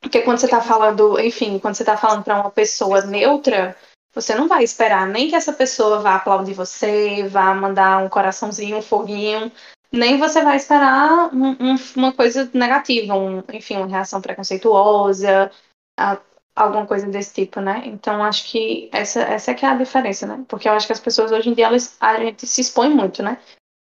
[0.01, 3.77] Porque quando você está falando, enfim, quando você está falando para uma pessoa neutra,
[4.15, 8.79] você não vai esperar nem que essa pessoa vá aplaudir você, vá mandar um coraçãozinho,
[8.79, 9.53] um foguinho,
[9.93, 15.51] nem você vai esperar um- um- uma coisa negativa, um, enfim, uma reação preconceituosa,
[15.99, 16.21] a-
[16.55, 17.83] alguma coisa desse tipo, né?
[17.87, 20.45] Então acho que essa, essa é que é a diferença, né?
[20.49, 23.23] Porque eu acho que as pessoas hoje em dia elas, a gente se expõe muito,
[23.23, 23.39] né?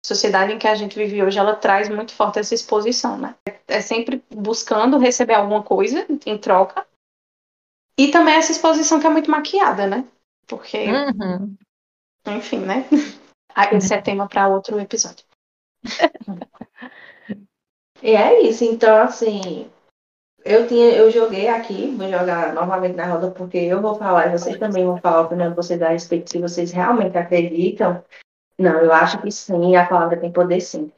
[0.04, 3.34] A sociedade em que a gente vive hoje, ela traz muito forte essa exposição, né?
[3.68, 6.84] É sempre buscando receber alguma coisa em troca.
[7.96, 10.04] E também essa exposição que é muito maquiada, né?
[10.46, 11.54] Porque, Uhum.
[12.26, 12.88] enfim, né?
[13.72, 15.24] Esse é tema para outro episódio.
[18.02, 19.70] E é isso, então assim,
[20.44, 24.38] eu tinha, eu joguei aqui, vou jogar novamente na roda, porque eu vou falar e
[24.38, 28.04] vocês também vão falar a opinião de a respeito se vocês realmente acreditam.
[28.58, 30.92] Não, eu acho que sim, a palavra tem poder sim.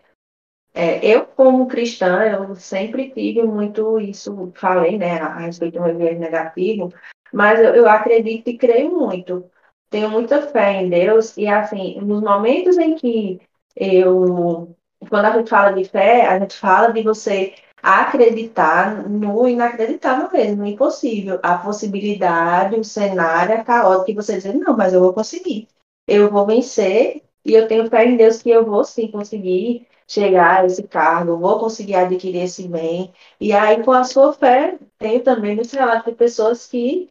[0.75, 5.97] É, eu, como cristã, eu sempre tive muito isso, falei, né, a respeito do meu
[5.97, 6.93] viés negativo,
[7.33, 9.49] mas eu, eu acredito e creio muito.
[9.91, 13.41] Tenho muita fé em Deus, e assim, nos momentos em que
[13.77, 14.77] eu
[15.09, 20.63] quando a gente fala de fé, a gente fala de você acreditar no inacreditável mesmo,
[20.63, 21.39] no impossível.
[21.43, 25.69] A possibilidade, o cenário é caótico, e você dizer, não, mas eu vou conseguir.
[26.09, 30.63] Eu vou vencer, e eu tenho fé em Deus que eu vou sim conseguir chegar
[30.63, 33.13] a esse cargo, vou conseguir adquirir esse bem.
[33.41, 37.11] E aí, com a sua fé, tenho também muitos relatos de pessoas que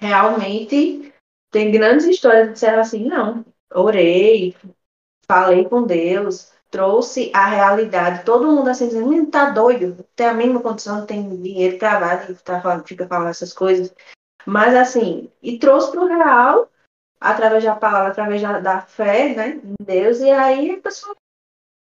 [0.00, 1.12] realmente
[1.50, 4.54] têm grandes histórias de disseram assim, não, orei,
[5.26, 8.24] falei com Deus, trouxe a realidade.
[8.24, 12.34] Todo mundo assim dizendo, "Hum, tá doido, tem a mesma condição, tem dinheiro travado e
[12.36, 13.92] tá falando, fica falando essas coisas.
[14.46, 16.70] Mas assim, e trouxe para o real,
[17.20, 21.14] através da palavra, através da, da fé, né, em Deus, e aí a pessoa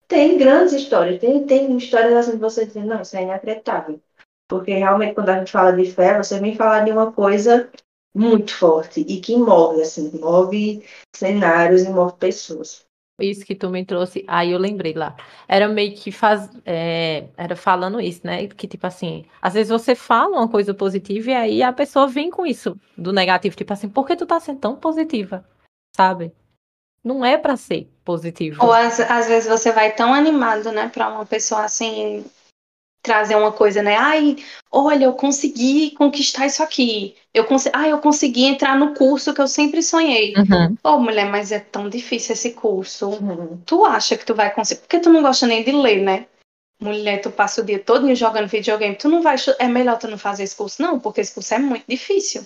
[0.09, 4.01] tem grandes histórias, tem, tem histórias assim de você dizendo, não, isso é inacreditável.
[4.49, 7.71] Porque realmente quando a gente fala de fé, você vem falar de uma coisa
[8.15, 12.85] muito forte e que move, assim, move cenários e move pessoas.
[13.21, 15.17] Isso que tu me trouxe, aí eu lembrei lá.
[15.49, 18.47] Era meio que faz, é, era falando isso, né?
[18.47, 22.31] Que tipo assim, às vezes você fala uma coisa positiva e aí a pessoa vem
[22.31, 25.45] com isso do negativo, tipo assim, por que tu tá sendo tão positiva?
[25.97, 26.33] Sabe?
[27.03, 28.65] Não é pra ser positivo.
[28.65, 32.25] Ou às, às vezes você vai tão animado, né, para uma pessoa assim
[33.03, 33.97] trazer uma coisa, né?
[33.97, 34.37] Ai,
[34.71, 37.17] olha, eu consegui conquistar isso aqui.
[37.33, 40.35] Eu consegui, ai, eu consegui entrar no curso que eu sempre sonhei.
[40.37, 40.77] Uhum.
[40.83, 43.09] Ô, mulher, mas é tão difícil esse curso.
[43.11, 43.61] Uhum.
[43.65, 44.81] Tu acha que tu vai conseguir?
[44.83, 46.27] Porque tu não gosta nem de ler, né?
[46.81, 48.97] Mulher, tu passa o dia todo jogando videogame.
[48.97, 49.37] Tu não vai.
[49.59, 52.45] É melhor tu não fazer esse curso, não, porque esse curso é muito difícil.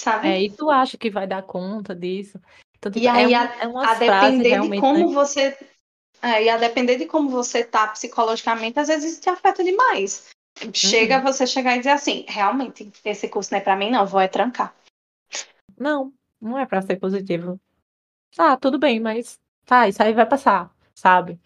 [0.00, 0.28] Sabe?
[0.28, 2.38] É, e tu acha que vai dar conta disso?
[2.78, 3.38] Então, tipo, E aí, é,
[3.68, 5.14] um- a- é a depender de como né?
[5.14, 5.56] você.
[6.24, 10.30] É, e a depender de como você tá psicologicamente, às vezes isso te afeta demais.
[10.72, 11.22] Chega Uhum.
[11.22, 14.26] você chegar e dizer assim, realmente, esse curso não é pra mim, não, vou é
[14.26, 14.74] trancar.
[15.78, 17.60] Não, não é pra ser positivo.
[18.38, 21.38] Ah, tudo bem, mas tá, isso aí vai passar, sabe?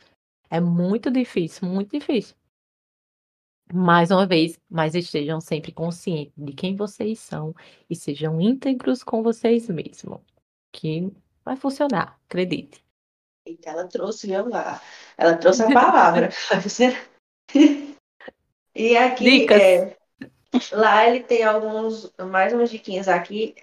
[0.49, 2.37] É muito difícil, muito difícil.
[3.75, 7.53] Mais uma vez, mas estejam sempre conscientes de quem vocês são
[7.91, 10.21] e sejam íntegros com vocês mesmos.
[10.73, 11.11] Que
[11.45, 12.87] vai funcionar, acredite.
[13.48, 14.48] Eita, ela trouxe, viu?
[14.48, 14.80] lá?
[15.16, 16.28] Ela trouxe a palavra.
[18.74, 19.96] E aqui, é,
[20.70, 23.56] lá ele tem alguns, mais umas diquinhas aqui,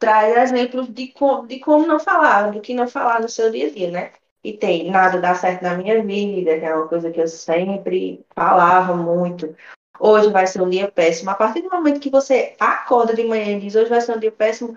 [0.00, 3.68] traz exemplos de como, de como não falar, do que não falar no seu dia
[3.68, 4.12] a dia, né?
[4.42, 8.26] E tem nada dá certo na minha vida, que é uma coisa que eu sempre
[8.34, 9.54] falava muito.
[10.00, 11.30] Hoje vai ser um dia péssimo.
[11.30, 14.18] A partir do momento que você acorda de manhã e diz hoje vai ser um
[14.18, 14.76] dia péssimo,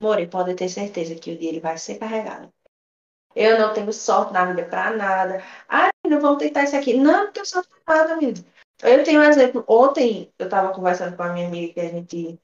[0.00, 2.52] More, pode ter certeza que o dia ele vai ser carregado.
[3.38, 5.44] Eu não tenho sorte na vida para nada.
[5.68, 6.94] Ah, não vamos tentar isso aqui.
[6.94, 8.20] Não, não tenho sorte para nada.
[8.82, 9.64] Eu tenho um exemplo.
[9.68, 12.40] Ontem eu estava conversando com a minha amiga que a gente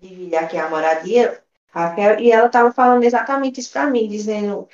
[0.00, 4.68] divide aqui a moradia, Raquel, e ela estava falando exatamente isso para mim, dizendo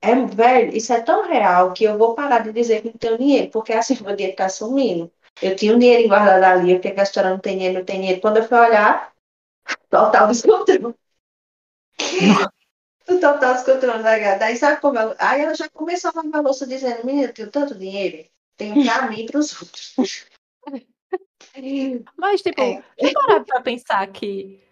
[0.00, 3.18] é, velho, isso é tão real que eu vou parar de dizer que não tenho
[3.18, 5.12] dinheiro, porque assim meu dinheiro está sumindo.
[5.40, 8.20] Eu tinha um dinheiro guardado ali, eu a história não tem dinheiro, não tem dinheiro.
[8.20, 9.12] Quando eu fui olhar,
[9.88, 10.94] total descontrole.
[13.20, 14.44] total descontrole da gata.
[14.44, 15.16] Aí sabe como ela...
[15.18, 18.84] Aí ela já começou a lavar a louça dizendo, menina, eu tenho tanto dinheiro, tenho
[18.84, 19.94] pra mim e pros outros.
[22.16, 22.82] Mas, tipo, é.
[23.12, 24.62] parar pra pensar que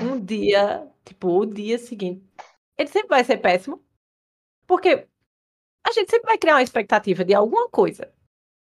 [0.00, 2.24] um dia, tipo, o dia seguinte,
[2.78, 3.84] ele sempre vai ser péssimo.
[4.66, 5.06] Porque
[5.86, 8.12] a gente sempre vai criar uma expectativa de alguma coisa.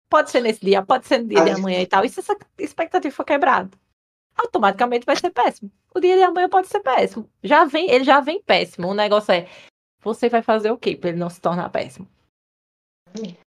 [0.09, 2.05] Pode ser nesse dia, pode ser no dia de amanhã e tal.
[2.05, 3.71] E se essa expectativa for quebrada,
[4.37, 5.71] automaticamente vai ser péssimo.
[5.95, 7.31] O dia de amanhã pode ser péssimo.
[7.43, 8.89] Já vem, ele já vem péssimo.
[8.89, 9.49] O negócio é,
[10.03, 12.09] você vai fazer o quê para ele não se tornar péssimo?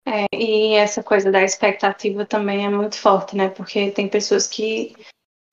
[0.07, 3.51] É, e essa coisa da expectativa também é muito forte, né?
[3.51, 4.97] Porque tem pessoas que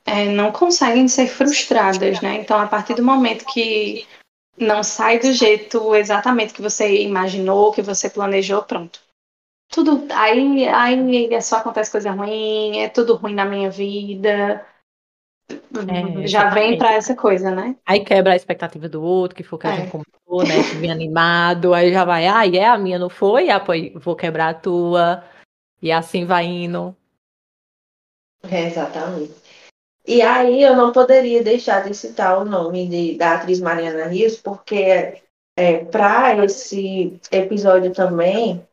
[0.05, 2.35] é, não conseguem ser frustradas, né?
[2.35, 4.07] Então, a partir do momento que
[4.57, 9.01] não sai do jeito exatamente que você imaginou, que você planejou, pronto.
[9.69, 14.65] Tudo aí, aí só acontece coisa ruim, é tudo ruim na minha vida.
[15.49, 17.75] É, já vem para essa coisa, né?
[17.85, 19.75] Aí quebra a expectativa do outro, que foi o que a é.
[19.77, 20.63] gente comentou, né?
[20.69, 24.15] Que vem animado, aí já vai, ah, é a minha não foi, ah, pois vou
[24.15, 25.23] quebrar a tua.
[25.81, 26.95] E assim vai indo.
[28.49, 29.33] É, exatamente.
[30.05, 34.37] E aí eu não poderia deixar de citar o nome de, da atriz Mariana Rios,
[34.37, 35.21] porque
[35.55, 38.65] é, para esse episódio também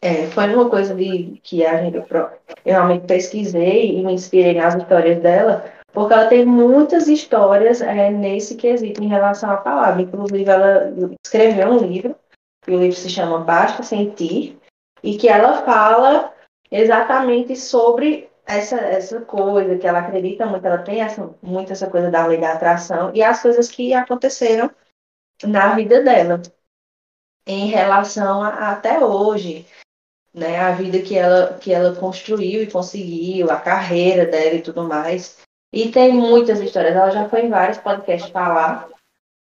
[0.00, 2.30] é, foi uma coisa de, que a gente, eu
[2.64, 8.56] realmente pesquisei e me inspirei nas histórias dela, porque ela tem muitas histórias é, nesse
[8.56, 10.02] quesito em relação à palavra.
[10.02, 10.92] Inclusive, ela
[11.24, 12.16] escreveu um livro,
[12.62, 14.58] que o livro se chama Basta Sentir,
[15.04, 16.34] e que ela fala
[16.68, 22.10] exatamente sobre essa, essa coisa que ela acredita muito, ela tem essa, muito essa coisa
[22.10, 24.70] da lei da atração e as coisas que aconteceram
[25.44, 26.42] na vida dela
[27.46, 29.66] em relação a, até hoje,
[30.32, 34.82] né, a vida que ela, que ela construiu e conseguiu, a carreira dela e tudo
[34.82, 35.43] mais.
[35.74, 38.88] E tem muitas histórias, ela já foi em vários podcasts falar,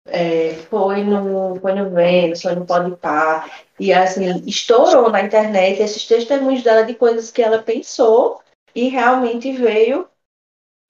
[0.08, 3.48] é, foi no foi no Vênus, foi no Podpah,
[3.80, 8.42] e assim, estourou na internet esses testemunhos dela de coisas que ela pensou
[8.74, 10.10] e realmente veio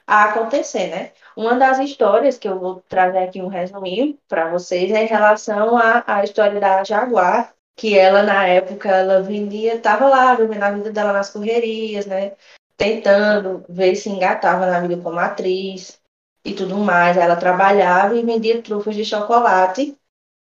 [0.07, 1.11] a acontecer, né?
[1.35, 5.77] Uma das histórias que eu vou trazer aqui um resuminho para vocês é em relação
[5.77, 10.71] à, à história da Jaguar, que ela na época ela vendia, estava lá vivendo a
[10.71, 12.37] vida dela nas correrias, né?
[12.77, 16.01] Tentando ver se engatava na vida como atriz
[16.43, 17.17] e tudo mais.
[17.17, 19.97] Ela trabalhava e vendia trufas de chocolate,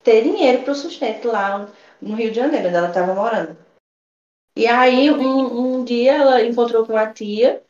[0.04, 1.68] ter dinheiro para o sustento lá
[2.02, 3.58] no Rio de Janeiro, onde ela estava morando.
[4.56, 7.64] E aí, um, um dia, ela encontrou com a tia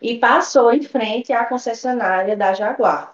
[0.00, 3.12] e passou em frente à concessionária da Jaguar,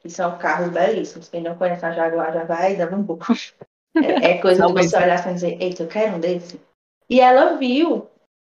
[0.00, 1.28] que são carros belíssimos.
[1.28, 3.26] Quem não conhece a Jaguar já vai dar um pouco.
[3.98, 6.60] É, é coisa de você olhar assim e dizer, eita, eu quero um desse.
[7.08, 8.06] E ela viu,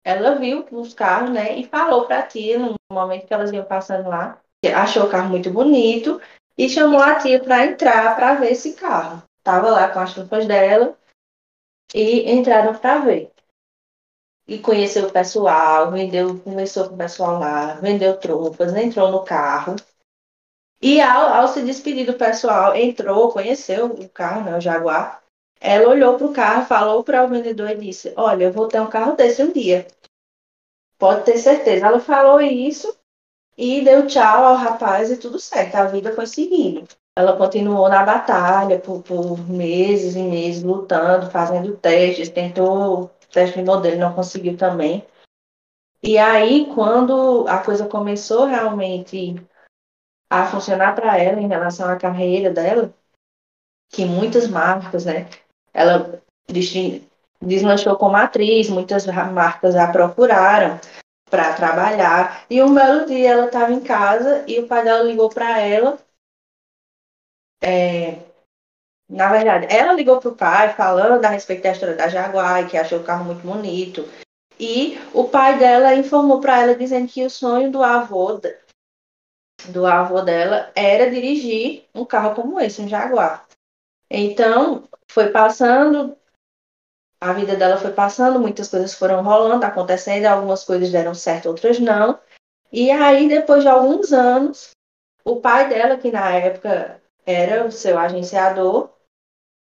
[0.03, 1.57] ela viu os carros, né?
[1.57, 4.41] E falou para a tia, no momento que elas iam passando lá,
[4.75, 6.21] achou o carro muito bonito
[6.57, 9.23] e chamou a tia para entrar para ver esse carro.
[9.43, 10.97] Tava lá com as roupas dela
[11.93, 13.33] e entraram para ver
[14.47, 19.75] e conheceu o pessoal, vendeu, começou com o pessoal lá, vendeu trufas, entrou no carro.
[20.81, 25.22] E ao, ao se despedir do pessoal, entrou, conheceu o carro, né, o Jaguar.
[25.65, 28.81] Ela olhou para o carro, falou para o vendedor e disse: Olha, eu vou ter
[28.81, 29.87] um carro desse um dia.
[30.99, 31.87] Pode ter certeza.
[31.87, 32.93] Ela falou isso
[33.57, 35.75] e deu tchau ao rapaz e tudo certo.
[35.75, 36.85] A vida foi seguindo.
[37.17, 43.63] Ela continuou na batalha por, por meses e meses, lutando, fazendo testes, tentou teste de
[43.63, 45.07] modelo, não conseguiu também.
[46.03, 49.35] E aí, quando a coisa começou realmente
[50.29, 52.93] a funcionar para ela em relação à carreira dela,
[53.89, 55.29] que muitas marcas, né,
[55.73, 56.21] ela
[57.41, 60.79] deslanchou como atriz, muitas marcas a procuraram
[61.29, 62.45] para trabalhar.
[62.49, 65.97] E um belo dia ela estava em casa e o pai dela ligou para ela
[67.63, 68.19] é,
[69.09, 72.99] na verdade, ela ligou pro pai falando a respeito da história da Jaguar, que achou
[72.99, 74.05] o carro muito bonito.
[74.59, 78.41] E o pai dela informou para ela dizendo que o sonho do avô
[79.69, 83.47] do avô dela era dirigir um carro como esse, um Jaguar.
[84.15, 86.15] Então, foi passando,
[87.19, 91.79] a vida dela foi passando, muitas coisas foram rolando, acontecendo, algumas coisas deram certo, outras
[91.79, 92.19] não.
[92.71, 94.69] E aí, depois de alguns anos,
[95.25, 98.91] o pai dela, que na época era o seu agenciador,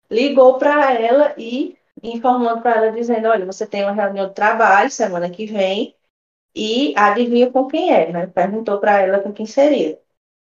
[0.09, 4.89] ligou para ela e informando para ela, dizendo: Olha, você tem uma reunião de trabalho
[4.89, 5.95] semana que vem
[6.55, 8.27] e adivinha com quem é, né?
[8.27, 10.01] Perguntou para ela com quem seria.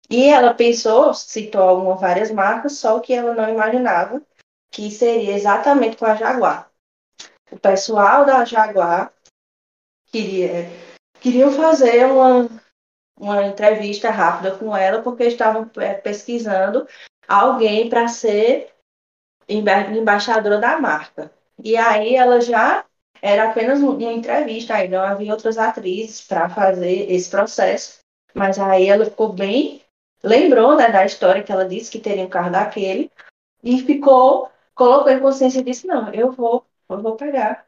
[0.09, 4.21] E ela pensou, citou algumas várias marcas, só que ela não imaginava
[4.71, 6.69] que seria exatamente com a Jaguar.
[7.51, 9.11] O pessoal da Jaguar
[10.11, 10.69] queria
[11.25, 12.47] queriam fazer uma,
[13.19, 16.87] uma entrevista rápida com ela, porque estavam é, pesquisando
[17.27, 18.71] alguém para ser
[19.47, 21.31] embaixadora da marca.
[21.63, 22.85] E aí ela já
[23.21, 27.99] era apenas uma entrevista, aí não havia outras atrizes para fazer esse processo.
[28.33, 29.81] Mas aí ela ficou bem,
[30.23, 33.11] lembrou né, da história que ela disse que teria um carro daquele,
[33.63, 37.65] e ficou, colocou em consciência e disse, não, eu vou, eu vou pegar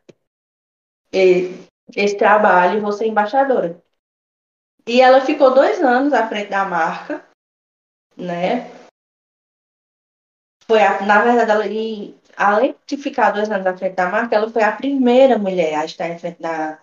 [1.12, 3.82] esse trabalho e vou ser embaixadora.
[4.86, 7.26] E ela ficou dois anos à frente da marca,
[8.16, 8.72] né?
[10.66, 14.36] Foi a, na verdade, ela, e, além de ficar dois anos à frente da marca,
[14.36, 16.80] ela foi a primeira mulher a estar em frente da,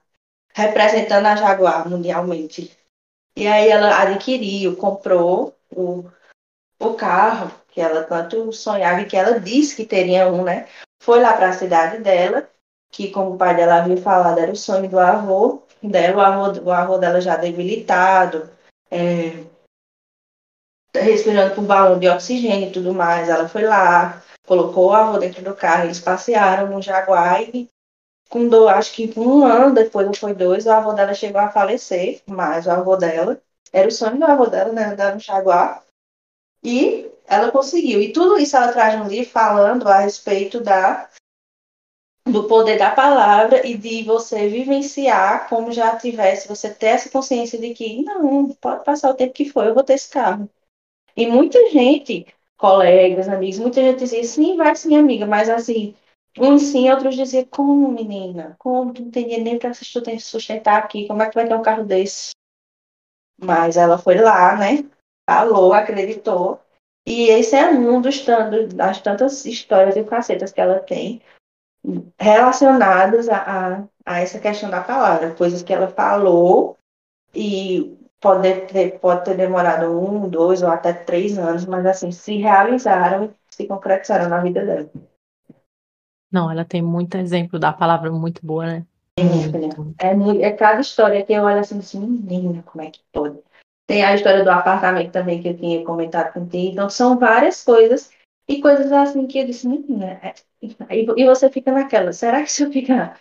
[0.54, 2.76] representando a Jaguar mundialmente.
[3.37, 6.05] E aí ela adquiriu, comprou o,
[6.78, 10.68] o carro que ela tanto sonhava e que ela disse que teria um, né?
[11.03, 12.49] Foi lá para a cidade dela,
[12.93, 16.61] que como o pai dela havia falado, era o sonho do avô dela, o avô,
[16.62, 18.49] o avô dela já debilitado,
[18.91, 19.45] é,
[20.95, 23.28] respirando por balão de oxigênio e tudo mais.
[23.28, 27.68] Ela foi lá, colocou o avô dentro do carro, eles passearam no Jaguar e
[28.35, 31.53] com do, acho que um ano depois, ou foi dois, o avô dela chegou a
[31.53, 33.41] falecer, mas o avô dela,
[33.72, 35.85] era o sonho do avô dela, né, andar no Jaguar,
[36.61, 38.03] e ela conseguiu.
[38.03, 41.09] E tudo isso ela traz no livro falando a respeito da
[42.26, 47.57] do poder da palavra e de você vivenciar como já tivesse, você ter essa consciência
[47.57, 50.51] de que não, pode passar o tempo que for, eu vou ter esse carro.
[51.16, 52.26] E muita gente,
[52.57, 55.95] colegas, amigos, muita gente dizia, sim, vai sim, amiga, mas assim,
[56.39, 58.57] uns sim, outros diziam, como, menina?
[58.59, 58.93] Como?
[58.93, 61.85] Tu não tem dinheiro nem para sustentar aqui, como é que vai ter um carro
[61.85, 62.30] desse?
[63.41, 64.85] Mas ela foi lá, né?
[65.28, 66.61] Falou, acreditou.
[67.07, 71.22] E esse é um dos tantos, das tantas histórias e facetas que ela tem
[72.18, 76.78] relacionadas a, a, a essa questão da palavra, coisas que ela falou
[77.35, 82.39] e pode ter, pode ter demorado um, dois ou até três anos, mas assim, se
[82.39, 84.91] realizaram e se concretizaram na vida dela.
[86.35, 88.87] Não, ela tem muito exemplo da palavra muito boa, né?
[89.16, 93.39] É, é, é cada história que eu olho assim, assim, menina, como é que pode?
[93.87, 96.72] Tem a história do apartamento também que eu tinha comentado contigo.
[96.72, 98.11] Então, são várias coisas
[98.49, 100.35] e coisas assim que eu disse, menina, é...
[100.91, 103.20] e você fica naquela, será que se eu ficar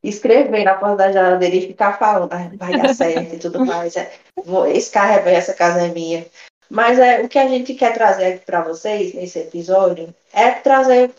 [0.00, 3.96] escrever na porta da geladeira e ficar falando, ah, vai dar certo e tudo mais,
[3.96, 4.12] é,
[4.44, 6.24] vou, esse carro é essa casa é minha.
[6.70, 11.10] Mas é, o que a gente quer trazer aqui para vocês nesse episódio é trazer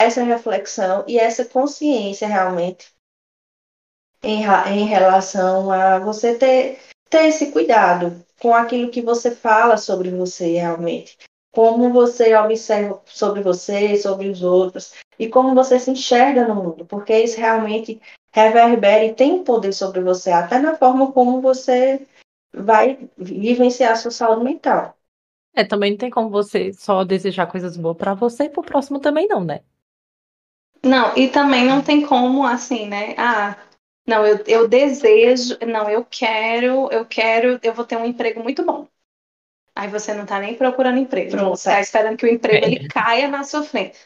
[0.00, 2.94] essa reflexão e essa consciência realmente
[4.22, 6.78] em, em relação a você ter,
[7.08, 11.16] ter esse cuidado com aquilo que você fala sobre você realmente.
[11.52, 16.84] Como você observa sobre você, sobre os outros, e como você se enxerga no mundo,
[16.84, 22.06] porque isso realmente reverbera e tem poder sobre você, até na forma como você
[22.52, 24.94] vai vivenciar a sua saúde mental.
[25.54, 28.64] É, também não tem como você só desejar coisas boas para você e para o
[28.64, 29.60] próximo também não, né?
[30.84, 33.14] Não, e também não tem como, assim, né?
[33.18, 33.56] Ah,
[34.06, 38.64] não, eu, eu desejo, não, eu quero, eu quero, eu vou ter um emprego muito
[38.64, 38.86] bom.
[39.74, 41.32] Aí você não tá nem procurando emprego.
[41.32, 41.56] Pronto.
[41.56, 42.68] Você tá esperando que o emprego é.
[42.68, 43.98] ele caia na sua frente.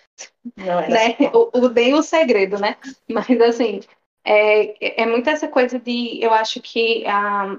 [0.56, 1.16] Não é né?
[1.32, 2.76] O, o, bem o segredo, né?
[3.08, 3.80] Mas assim,
[4.24, 7.56] é, é muito essa coisa de, eu acho que a,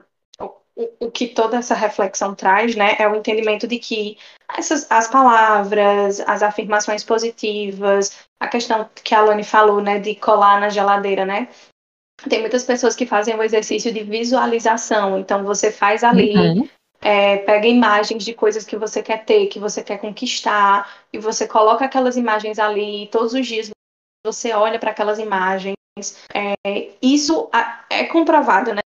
[0.76, 4.17] o, que toda essa reflexão traz, né, é o entendimento de que
[4.57, 10.59] essas, as palavras, as afirmações positivas, a questão que a Alane falou, né, de colar
[10.59, 11.49] na geladeira, né,
[12.30, 16.69] tem muitas pessoas que fazem o exercício de visualização, então você faz ali, uhum.
[17.01, 21.47] é, pega imagens de coisas que você quer ter, que você quer conquistar, e você
[21.47, 23.69] coloca aquelas imagens ali, e todos os dias
[24.26, 25.76] você olha para aquelas imagens.
[26.34, 27.49] É, isso
[27.89, 28.82] é comprovado, né?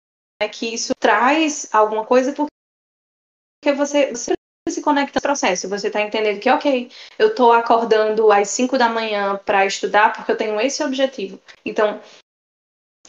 [0.48, 4.34] Que isso traz alguma coisa porque você, você
[4.70, 5.70] se conecta ao processo.
[5.70, 10.32] Você está entendendo que, ok, eu estou acordando às 5 da manhã para estudar porque
[10.32, 11.40] eu tenho esse objetivo.
[11.66, 12.00] Então,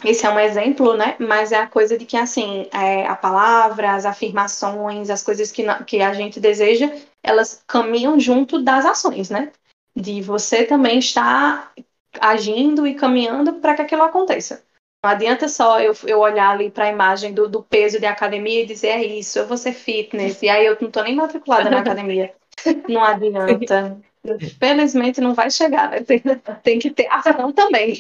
[0.05, 1.17] esse é um exemplo, né?
[1.21, 5.63] Mas é a coisa de que, assim, é, a palavra, as afirmações, as coisas que,
[5.87, 6.91] que a gente deseja,
[7.23, 9.53] elas caminham junto das ações, né?
[9.95, 11.73] De você também estar
[12.21, 14.65] agindo e caminhando para que aquilo aconteça.
[15.05, 18.63] Não adianta só eu, eu olhar ali para a imagem do, do, peso de academia
[18.63, 21.69] e dizer é isso, eu vou ser fitness, e aí eu não estou nem matriculada
[21.69, 22.33] na academia.
[22.89, 24.01] Não adianta.
[24.61, 26.01] Felizmente não vai chegar, né?
[26.03, 26.23] Tem,
[26.63, 27.95] tem que ter ação também.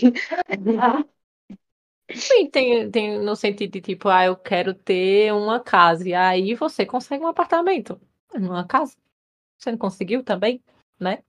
[2.14, 6.54] Sim, tem, tem no sentido de tipo, ah, eu quero ter uma casa, e aí
[6.54, 8.00] você consegue um apartamento
[8.34, 8.94] numa casa.
[9.58, 10.62] Você não conseguiu também,
[11.00, 11.24] né?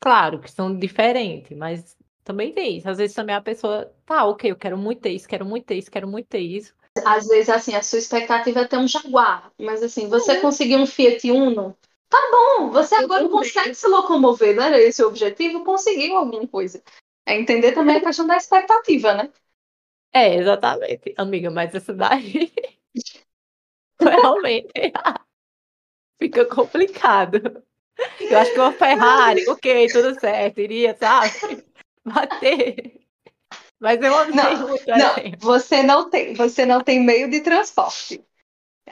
[0.00, 1.96] Claro que são diferentes, mas
[2.26, 2.88] também tem isso.
[2.90, 5.76] Às vezes também a pessoa, tá, ok, eu quero muito ter isso, quero muito ter
[5.76, 6.74] isso, quero muito ter isso.
[7.04, 10.40] às vezes, assim, a sua expectativa é ter um Jaguar, mas assim, você uhum.
[10.40, 11.76] conseguir um Fiat Uno,
[12.08, 15.62] tá bom, você agora consegue se locomover, não era esse o objetivo?
[15.62, 16.82] Conseguiu alguma coisa.
[17.24, 19.30] É entender também a questão da expectativa, né?
[20.12, 22.52] É, exatamente, amiga, mas isso daí
[24.00, 24.72] realmente
[26.20, 27.62] fica complicado.
[28.20, 31.30] Eu acho que uma Ferrari, ok, tudo certo, iria, sabe?
[32.14, 33.00] Bater.
[33.78, 38.24] Mas eu amei não, muito não, você não tem, você não tem meio de transporte.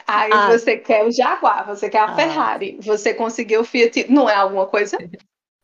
[0.06, 0.48] Aí ah.
[0.48, 2.14] você quer o Jaguar, você quer a ah.
[2.14, 4.98] Ferrari, você conseguiu o Fiat, não é alguma coisa?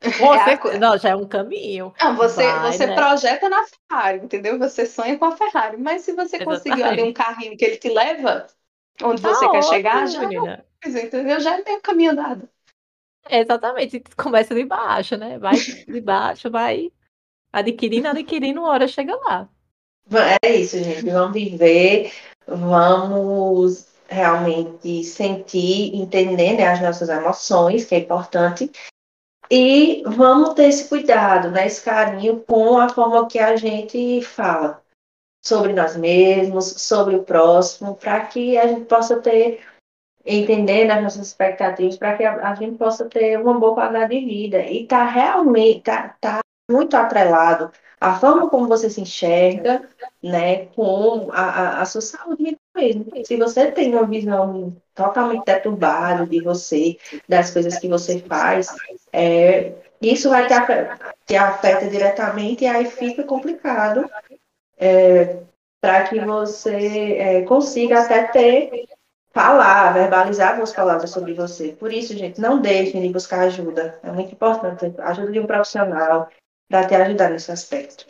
[0.03, 1.93] Você, é não, já é um caminho.
[2.01, 2.95] Não, você, Vai, você né?
[2.95, 4.59] projeta na Ferrari, entendeu?
[4.59, 5.77] Você sonha com a Ferrari.
[5.77, 6.45] Mas se você Exatamente.
[6.45, 8.47] conseguiu ali um carrinho que ele te leva
[9.03, 11.41] onde tá você ótimo, quer chegar, já, é coisa, entendeu?
[11.41, 12.49] já é meio caminho andado.
[13.29, 15.39] Exatamente, começa de baixo, né?
[15.39, 16.91] Vai de baixo, vai
[17.53, 19.49] adquirindo, adquirindo, hora chega lá.
[20.43, 21.09] É isso, gente.
[21.09, 22.13] Vamos viver,
[22.47, 28.71] vamos realmente sentir, entender né, as nossas emoções, que é importante,
[29.49, 34.83] e vamos ter esse cuidado, né, esse carinho com a forma que a gente fala
[35.45, 39.61] sobre nós mesmos, sobre o próximo, para que a gente possa ter,
[40.25, 44.25] entender as nossas expectativas, para que a, a, gente possa ter uma boa qualidade de
[44.25, 44.61] vida.
[44.61, 46.41] E tá realmente, tá, tá
[46.71, 49.87] muito atrelado a forma como você se enxerga,
[50.23, 53.05] né, com a, a, a sua saúde mesmo.
[53.27, 56.97] Se você tem uma visão totalmente deturbada de você,
[57.29, 58.75] das coisas que você faz,
[59.13, 64.09] é, isso vai te afetar, te afeta diretamente e aí fica complicado
[64.79, 65.37] é,
[65.79, 68.89] para que você é, consiga até ter,
[69.31, 71.73] falar, verbalizar algumas palavras sobre você.
[71.79, 73.99] Por isso, gente, não deixem de buscar ajuda.
[74.03, 74.91] É muito importante.
[74.99, 76.31] Ajuda de um profissional
[76.71, 78.07] para te ajudar nesse aspecto.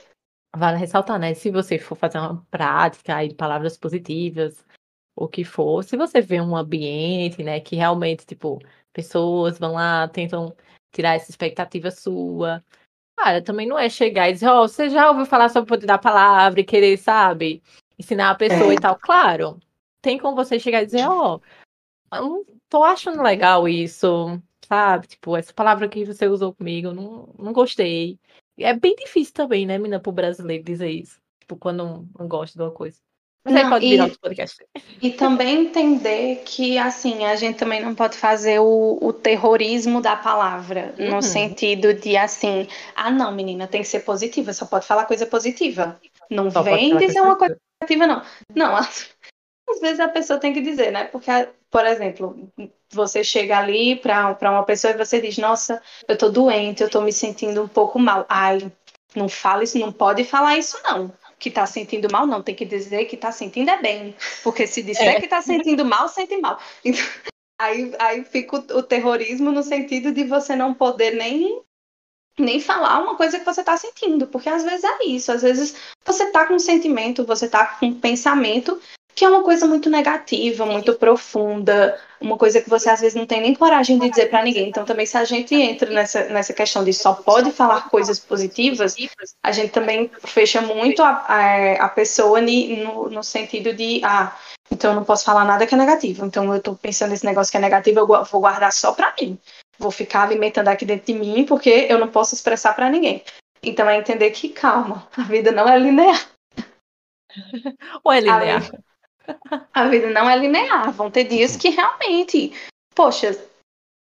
[0.55, 1.35] Vale ressaltar, né?
[1.35, 4.65] Se você for fazer uma prática aí de palavras positivas,
[5.17, 8.61] o que for, se você vê um ambiente, né, que realmente, tipo,
[8.93, 10.55] pessoas vão lá, tentam
[10.93, 12.65] tirar essa expectativa sua,
[13.23, 15.69] Cara, também não é chegar e dizer, ó, oh, você já ouviu falar sobre o
[15.69, 17.63] poder da palavra e querer, sabe,
[17.99, 18.77] ensinar a pessoa é.
[18.77, 18.99] e tal.
[18.99, 19.61] Claro,
[20.01, 21.39] tem como você chegar e dizer, ó,
[22.15, 25.07] oh, tô achando legal isso, sabe?
[25.07, 28.19] Tipo, essa palavra que você usou comigo, não, não gostei.
[28.61, 31.19] É bem difícil também, né, menina, pro brasileiro dizer isso.
[31.41, 32.99] Tipo, quando não gosta de uma coisa.
[33.45, 34.67] Mas não, aí pode virar e, outro podcast.
[35.01, 40.15] E também entender que, assim, a gente também não pode fazer o, o terrorismo da
[40.15, 41.13] palavra, uhum.
[41.13, 45.25] no sentido de, assim, ah, não, menina, tem que ser positiva, só pode falar coisa
[45.25, 45.99] positiva.
[46.31, 48.23] Não só vem dizer uma coisa negativa, não.
[48.55, 48.77] Não,
[49.73, 51.05] às, vezes a pessoa tem que dizer, né?
[51.05, 51.31] Porque,
[51.71, 52.51] por exemplo,
[52.91, 57.01] você chega ali para uma pessoa e você diz, nossa, eu tô doente, eu tô
[57.01, 58.27] me sentindo um pouco mal.
[58.29, 58.71] Ai,
[59.15, 62.67] não fala isso, não pode falar isso, não que está sentindo mal, não, tem que
[62.67, 64.15] dizer que está sentindo é bem.
[64.45, 65.19] Porque se disser é.
[65.19, 66.61] que está sentindo mal, sente mal.
[66.85, 67.03] Então,
[67.59, 71.63] aí, aí fica o, o, terrorismo no sentido de você não poder nem,
[72.39, 74.27] nem falar uma coisa que você está sentindo.
[74.27, 75.33] Porque às vezes é isso.
[75.33, 78.79] Às vezes você está com um sentimento, você está com um pensamento
[79.21, 83.27] que é uma coisa muito negativa, muito profunda, uma coisa que você às vezes não
[83.27, 84.71] tem nem coragem de dizer para ninguém.
[84.71, 88.97] Então, também, se a gente entra nessa, nessa questão de só pode falar coisas positivas,
[89.43, 94.35] a gente também fecha muito a, a, a pessoa no, no sentido de, ah,
[94.71, 96.25] então eu não posso falar nada que é negativo.
[96.25, 99.39] Então, eu estou pensando nesse negócio que é negativo, eu vou guardar só para mim.
[99.79, 103.23] Vou ficar alimentando aqui dentro de mim porque eu não posso expressar para ninguém.
[103.63, 106.27] Então, é entender que, calma, a vida não é linear.
[108.03, 108.63] Ou é linear?
[109.73, 110.93] A vida não é linear.
[110.93, 112.53] Vão ter dias que realmente,
[112.95, 113.37] poxa,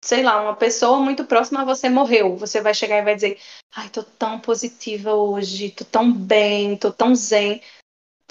[0.03, 2.35] sei lá, uma pessoa muito próxima a você morreu.
[2.37, 3.37] Você vai chegar e vai dizer:
[3.75, 7.61] Ai, tô tão positiva hoje, tô tão bem, tô tão zen.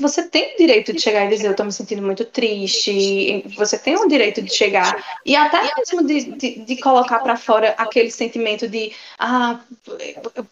[0.01, 3.43] Você tem o direito de chegar e dizer: Eu tô me sentindo muito triste.
[3.57, 5.21] Você tem o direito de chegar.
[5.27, 9.61] E até mesmo de, de, de colocar para fora aquele sentimento de: Ah,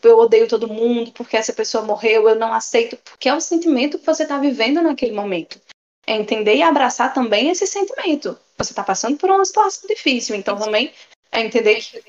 [0.02, 2.96] eu odeio todo mundo porque essa pessoa morreu, eu não aceito.
[3.04, 5.60] Porque é o sentimento que você está vivendo naquele momento
[6.06, 8.38] é entender e abraçar também esse sentimento.
[8.56, 10.92] Você está passando por uma situação difícil, então também
[11.32, 12.02] é entender que,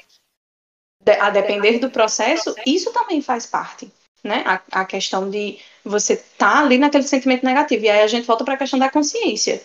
[1.19, 3.91] a depender do processo, isso também faz parte.
[4.23, 4.43] Né?
[4.45, 7.85] A, a questão de você estar tá ali naquele sentimento negativo.
[7.85, 9.63] E aí a gente volta para a questão da consciência.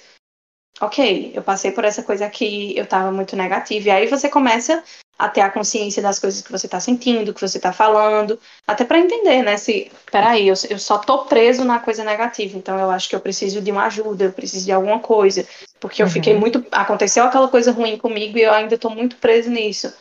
[0.80, 3.88] Ok, eu passei por essa coisa aqui, eu estava muito negativa.
[3.88, 4.82] E aí você começa
[5.22, 8.84] a ter a consciência das coisas que você está sentindo, que você está falando, até
[8.84, 9.56] para entender, né?
[9.56, 13.20] Se, peraí, eu, eu só tô preso na coisa negativa, então eu acho que eu
[13.20, 15.46] preciso de uma ajuda, eu preciso de alguma coisa,
[15.78, 16.12] porque eu uhum.
[16.12, 16.66] fiquei muito.
[16.72, 19.94] Aconteceu aquela coisa ruim comigo e eu ainda tô muito preso nisso.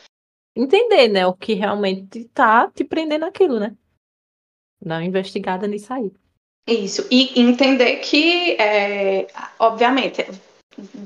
[0.55, 1.27] Entender, né?
[1.27, 3.75] O que realmente tá te prendendo aquilo, né?
[4.83, 6.11] Dar uma investigada nisso aí.
[6.67, 9.27] Isso, e entender que, é,
[9.59, 10.25] obviamente,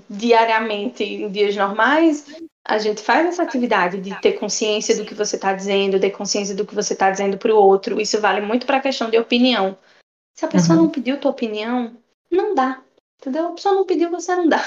[0.09, 2.25] diariamente, em dias normais,
[2.63, 6.55] a gente faz essa atividade de ter consciência do que você está dizendo, ter consciência
[6.55, 7.99] do que você está dizendo para o outro.
[8.01, 9.77] Isso vale muito para a questão de opinião.
[10.33, 10.85] Se a pessoa uhum.
[10.85, 11.95] não pediu tua opinião,
[12.31, 12.81] não dá.
[13.19, 13.47] Entendeu?
[13.47, 14.61] A pessoa não pediu, você não dá.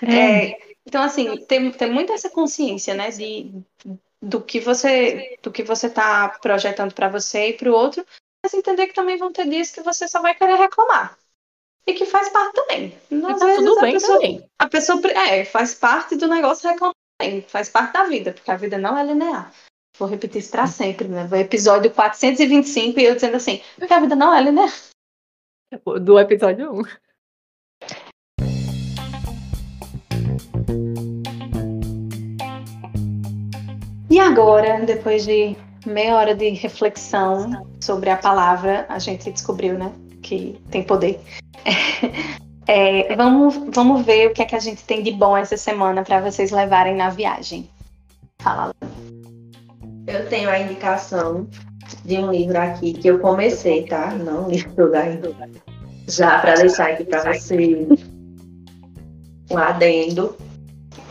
[0.00, 0.52] É.
[0.52, 3.52] É, então, assim, tem, tem muito essa consciência, né, de,
[4.22, 8.06] do que você do que você está projetando para você e para o outro,
[8.40, 11.18] mas entender que também vão ter dias que você só vai querer reclamar
[11.88, 12.94] e que faz parte também.
[13.10, 14.44] Às tá tudo bem pessoa, também.
[14.58, 16.94] A pessoa é, faz parte do negócio reclamar,
[17.46, 19.50] faz parte da vida, porque a vida não é linear.
[19.98, 21.26] Vou repetir isso para sempre, né?
[21.40, 24.70] Episódio 425 e eu dizendo assim, porque a vida não é linear.
[26.02, 26.82] Do episódio 1.
[34.10, 39.92] E agora, depois de meia hora de reflexão sobre a palavra, a gente descobriu, né,
[40.28, 41.20] que tem poder.
[42.70, 46.02] É, vamos, vamos ver o que é que a gente tem de bom essa semana
[46.02, 47.66] para vocês levarem na viagem.
[48.42, 48.74] Fala.
[50.06, 51.48] Eu tenho a indicação
[52.04, 54.10] de um livro aqui que eu comecei, tá?
[54.10, 55.34] Não li tudo ainda.
[56.06, 57.88] Já para deixar aqui para vocês
[59.50, 60.36] um adendo,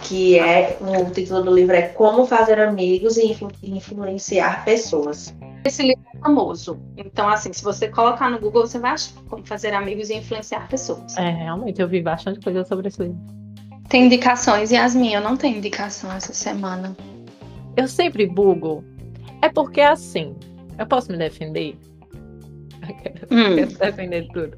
[0.04, 5.34] que é o título do livro é Como Fazer Amigos e Influenciar Pessoas.
[5.66, 6.80] Esse livro é famoso.
[6.96, 10.68] Então, assim, se você colocar no Google, você vai achar como fazer amigos e influenciar
[10.68, 11.18] pessoas.
[11.18, 13.18] É, realmente, eu vi bastante coisa sobre esse livro.
[13.90, 16.96] Tem indicações, Yasmin, eu não tenho indicação essa semana.
[17.76, 18.84] Eu sempre bugo.
[19.42, 20.36] É porque, assim,
[20.78, 21.78] eu posso me defender?
[23.32, 23.56] Hum.
[23.56, 24.58] Quero defender tudo.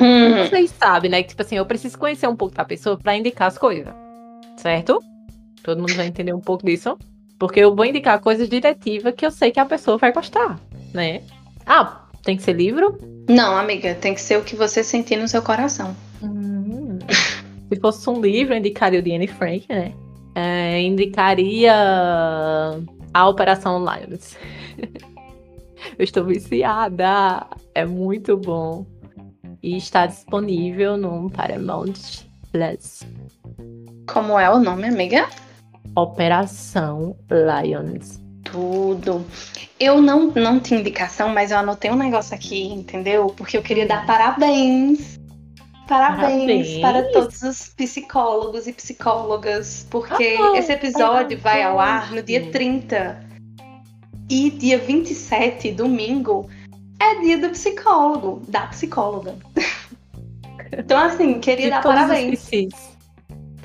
[0.00, 0.44] Hum.
[0.48, 1.22] Vocês sabem, né?
[1.22, 3.92] Que, tipo assim, eu preciso conhecer um pouco da pessoa para indicar as coisas.
[4.56, 5.00] Certo?
[5.62, 6.96] Todo mundo vai entender um pouco disso.
[7.44, 10.58] Porque eu vou indicar coisas diretivas que eu sei que a pessoa vai gostar,
[10.94, 11.20] né?
[11.66, 12.96] Ah, tem que ser livro?
[13.28, 15.94] Não, amiga, tem que ser o que você sentir no seu coração.
[16.22, 16.98] Hum.
[17.70, 19.92] Se fosse um livro, eu indicaria o de Anne Frank, né?
[20.34, 21.74] É, indicaria
[23.12, 24.38] a Operação Lions.
[25.98, 27.46] eu estou viciada.
[27.74, 28.86] É muito bom.
[29.62, 31.92] E está disponível no Paramount
[32.50, 33.02] Plus.
[34.06, 35.28] Como é o nome, amiga?
[35.96, 38.20] Operação Lions.
[38.44, 39.24] Tudo.
[39.78, 43.26] Eu não, não tinha indicação, mas eu anotei um negócio aqui, entendeu?
[43.26, 45.18] Porque eu queria dar parabéns.
[45.88, 46.80] Parabéns, parabéns.
[46.80, 52.50] para todos os psicólogos e psicólogas, porque ah, esse episódio vai ao ar no dia
[52.50, 53.20] 30.
[54.30, 56.48] E dia 27, domingo,
[56.98, 59.36] é dia do psicólogo, da psicóloga.
[60.72, 62.48] então, assim, queria dar parabéns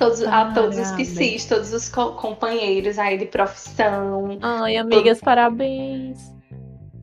[0.00, 4.38] todos, a todos os psis, todos os co companheiros aí de profissão.
[4.40, 6.18] Ai, amigas, parabéns.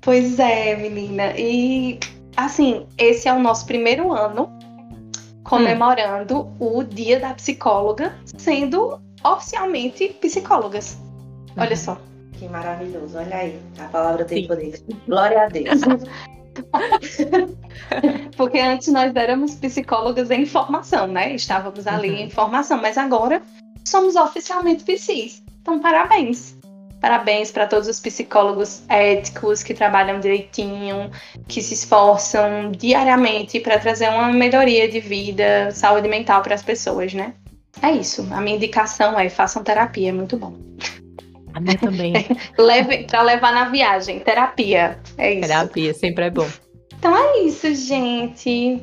[0.02, 1.34] Pois é, menina.
[1.38, 2.00] E
[2.36, 4.50] assim, esse é o nosso primeiro ano
[5.44, 6.80] comemorando hum.
[6.80, 10.98] o Dia da Psicóloga, sendo oficialmente psicólogas.
[11.56, 11.76] Olha uhum.
[11.76, 11.98] só.
[12.34, 13.60] Que maravilhoso, olha aí.
[13.80, 14.48] A palavra tem Sim.
[14.48, 14.84] poder.
[15.08, 15.82] Glória a Deus.
[18.36, 21.34] Porque antes nós éramos psicólogas em formação, né?
[21.34, 22.18] Estávamos ali uhum.
[22.18, 23.42] em formação, mas agora
[23.86, 25.44] somos oficialmente psis.
[25.62, 26.56] Então, parabéns.
[27.00, 31.12] Parabéns para todos os psicólogos éticos que trabalham direitinho,
[31.48, 37.14] que se esforçam diariamente para trazer uma melhoria de vida, saúde mental para as pessoas,
[37.14, 37.34] né?
[37.82, 38.28] É isso.
[38.32, 40.56] A minha indicação é façam terapia, é muito bom.
[41.58, 42.14] A minha também.
[42.56, 45.00] Leve, para levar na viagem, terapia.
[45.18, 45.48] É isso.
[45.48, 46.48] Terapia sempre é bom.
[47.00, 48.80] Então é isso, gente.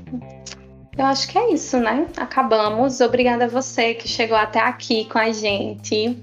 [0.99, 2.09] Eu acho que é isso, né?
[2.17, 3.01] Acabamos.
[3.01, 6.19] Obrigada a você que chegou até aqui com a gente.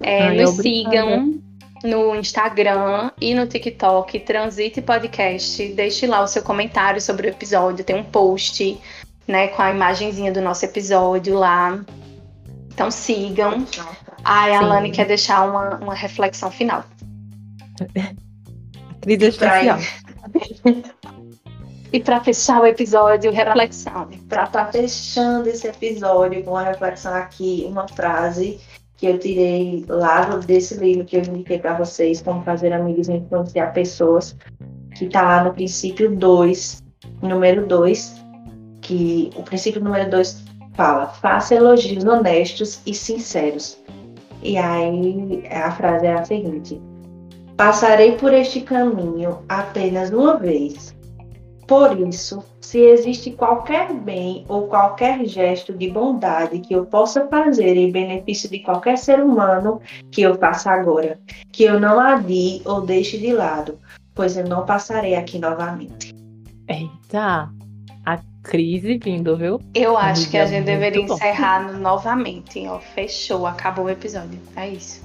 [0.00, 0.96] É, Ai, nos obrigada.
[0.96, 1.40] sigam
[1.82, 5.66] no Instagram e no TikTok, Transite Podcast.
[5.74, 7.84] Deixe lá o seu comentário sobre o episódio.
[7.84, 8.78] Tem um post,
[9.26, 11.80] né, com a imagenzinha do nosso episódio lá.
[12.72, 13.66] Então sigam.
[14.24, 16.84] Ai, a Alane quer deixar uma, uma reflexão final.
[19.00, 19.78] Crise especial.
[21.92, 24.08] E para fechar o episódio, reflexão.
[24.28, 28.60] Para estar tá fechando esse episódio com uma reflexão aqui, uma frase
[28.96, 33.12] que eu tirei lá desse livro que eu indiquei para vocês, Como Fazer Amigos e
[33.14, 34.36] Influenciar Pessoas,
[34.96, 36.82] que está lá no princípio 2,
[37.22, 38.24] número 2,
[38.82, 40.42] que o princípio número 2
[40.74, 43.78] fala: faça elogios honestos e sinceros.
[44.42, 46.80] E aí a frase é a seguinte:
[47.56, 50.96] Passarei por este caminho apenas uma vez.
[51.66, 57.76] Por isso, se existe qualquer bem ou qualquer gesto de bondade que eu possa fazer
[57.76, 59.80] em benefício de qualquer ser humano,
[60.10, 61.18] que eu faça agora,
[61.52, 63.78] que eu não adie ou deixe de lado,
[64.14, 66.14] pois eu não passarei aqui novamente.
[66.68, 67.50] Eita,
[68.48, 69.60] crise vindo, viu?
[69.74, 71.14] Eu acho que a gente deveria bom.
[71.14, 72.66] encerrar no- novamente.
[72.66, 74.40] Ó, fechou, acabou o episódio.
[74.56, 75.02] É isso.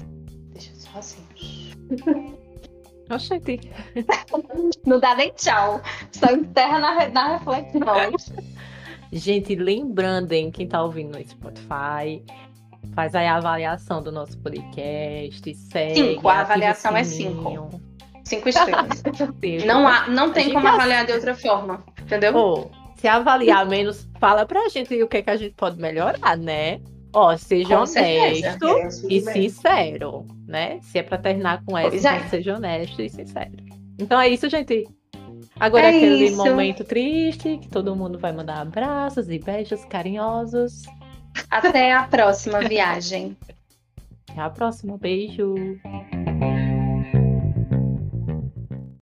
[0.52, 1.22] Deixa eu só assim.
[3.10, 3.60] Oxente.
[4.86, 5.80] Não dá nem tchau.
[6.10, 8.12] Só enterra na, na reflexão.
[9.12, 12.24] Gente, lembrando, hein, quem tá ouvindo no Spotify,
[12.94, 15.94] faz aí a avaliação do nosso podcast, segue.
[15.94, 17.68] Cinco, a avaliação é sininho.
[18.24, 19.02] Cinco estrelas.
[19.14, 19.66] Cinco.
[19.66, 21.84] Não, há, não tem como avaliar de outra forma.
[22.00, 22.34] Entendeu?
[22.34, 22.70] Ô,
[23.04, 26.80] se avaliar menos, fala pra gente o que, que a gente pode melhorar, né?
[27.12, 28.56] Ó, seja Com certeza.
[28.62, 30.80] honesto e sincero, né?
[30.80, 32.16] Se é pra terminar com essa, é.
[32.16, 33.52] então seja honesto e sincero.
[33.98, 34.88] Então é isso, gente.
[35.60, 36.36] Agora É é aquele isso.
[36.38, 40.84] momento triste que todo mundo vai mandar abraços e beijos carinhosos.
[41.50, 43.36] Até a próxima viagem.
[44.32, 44.96] Até a próxima.
[44.96, 45.54] Beijo.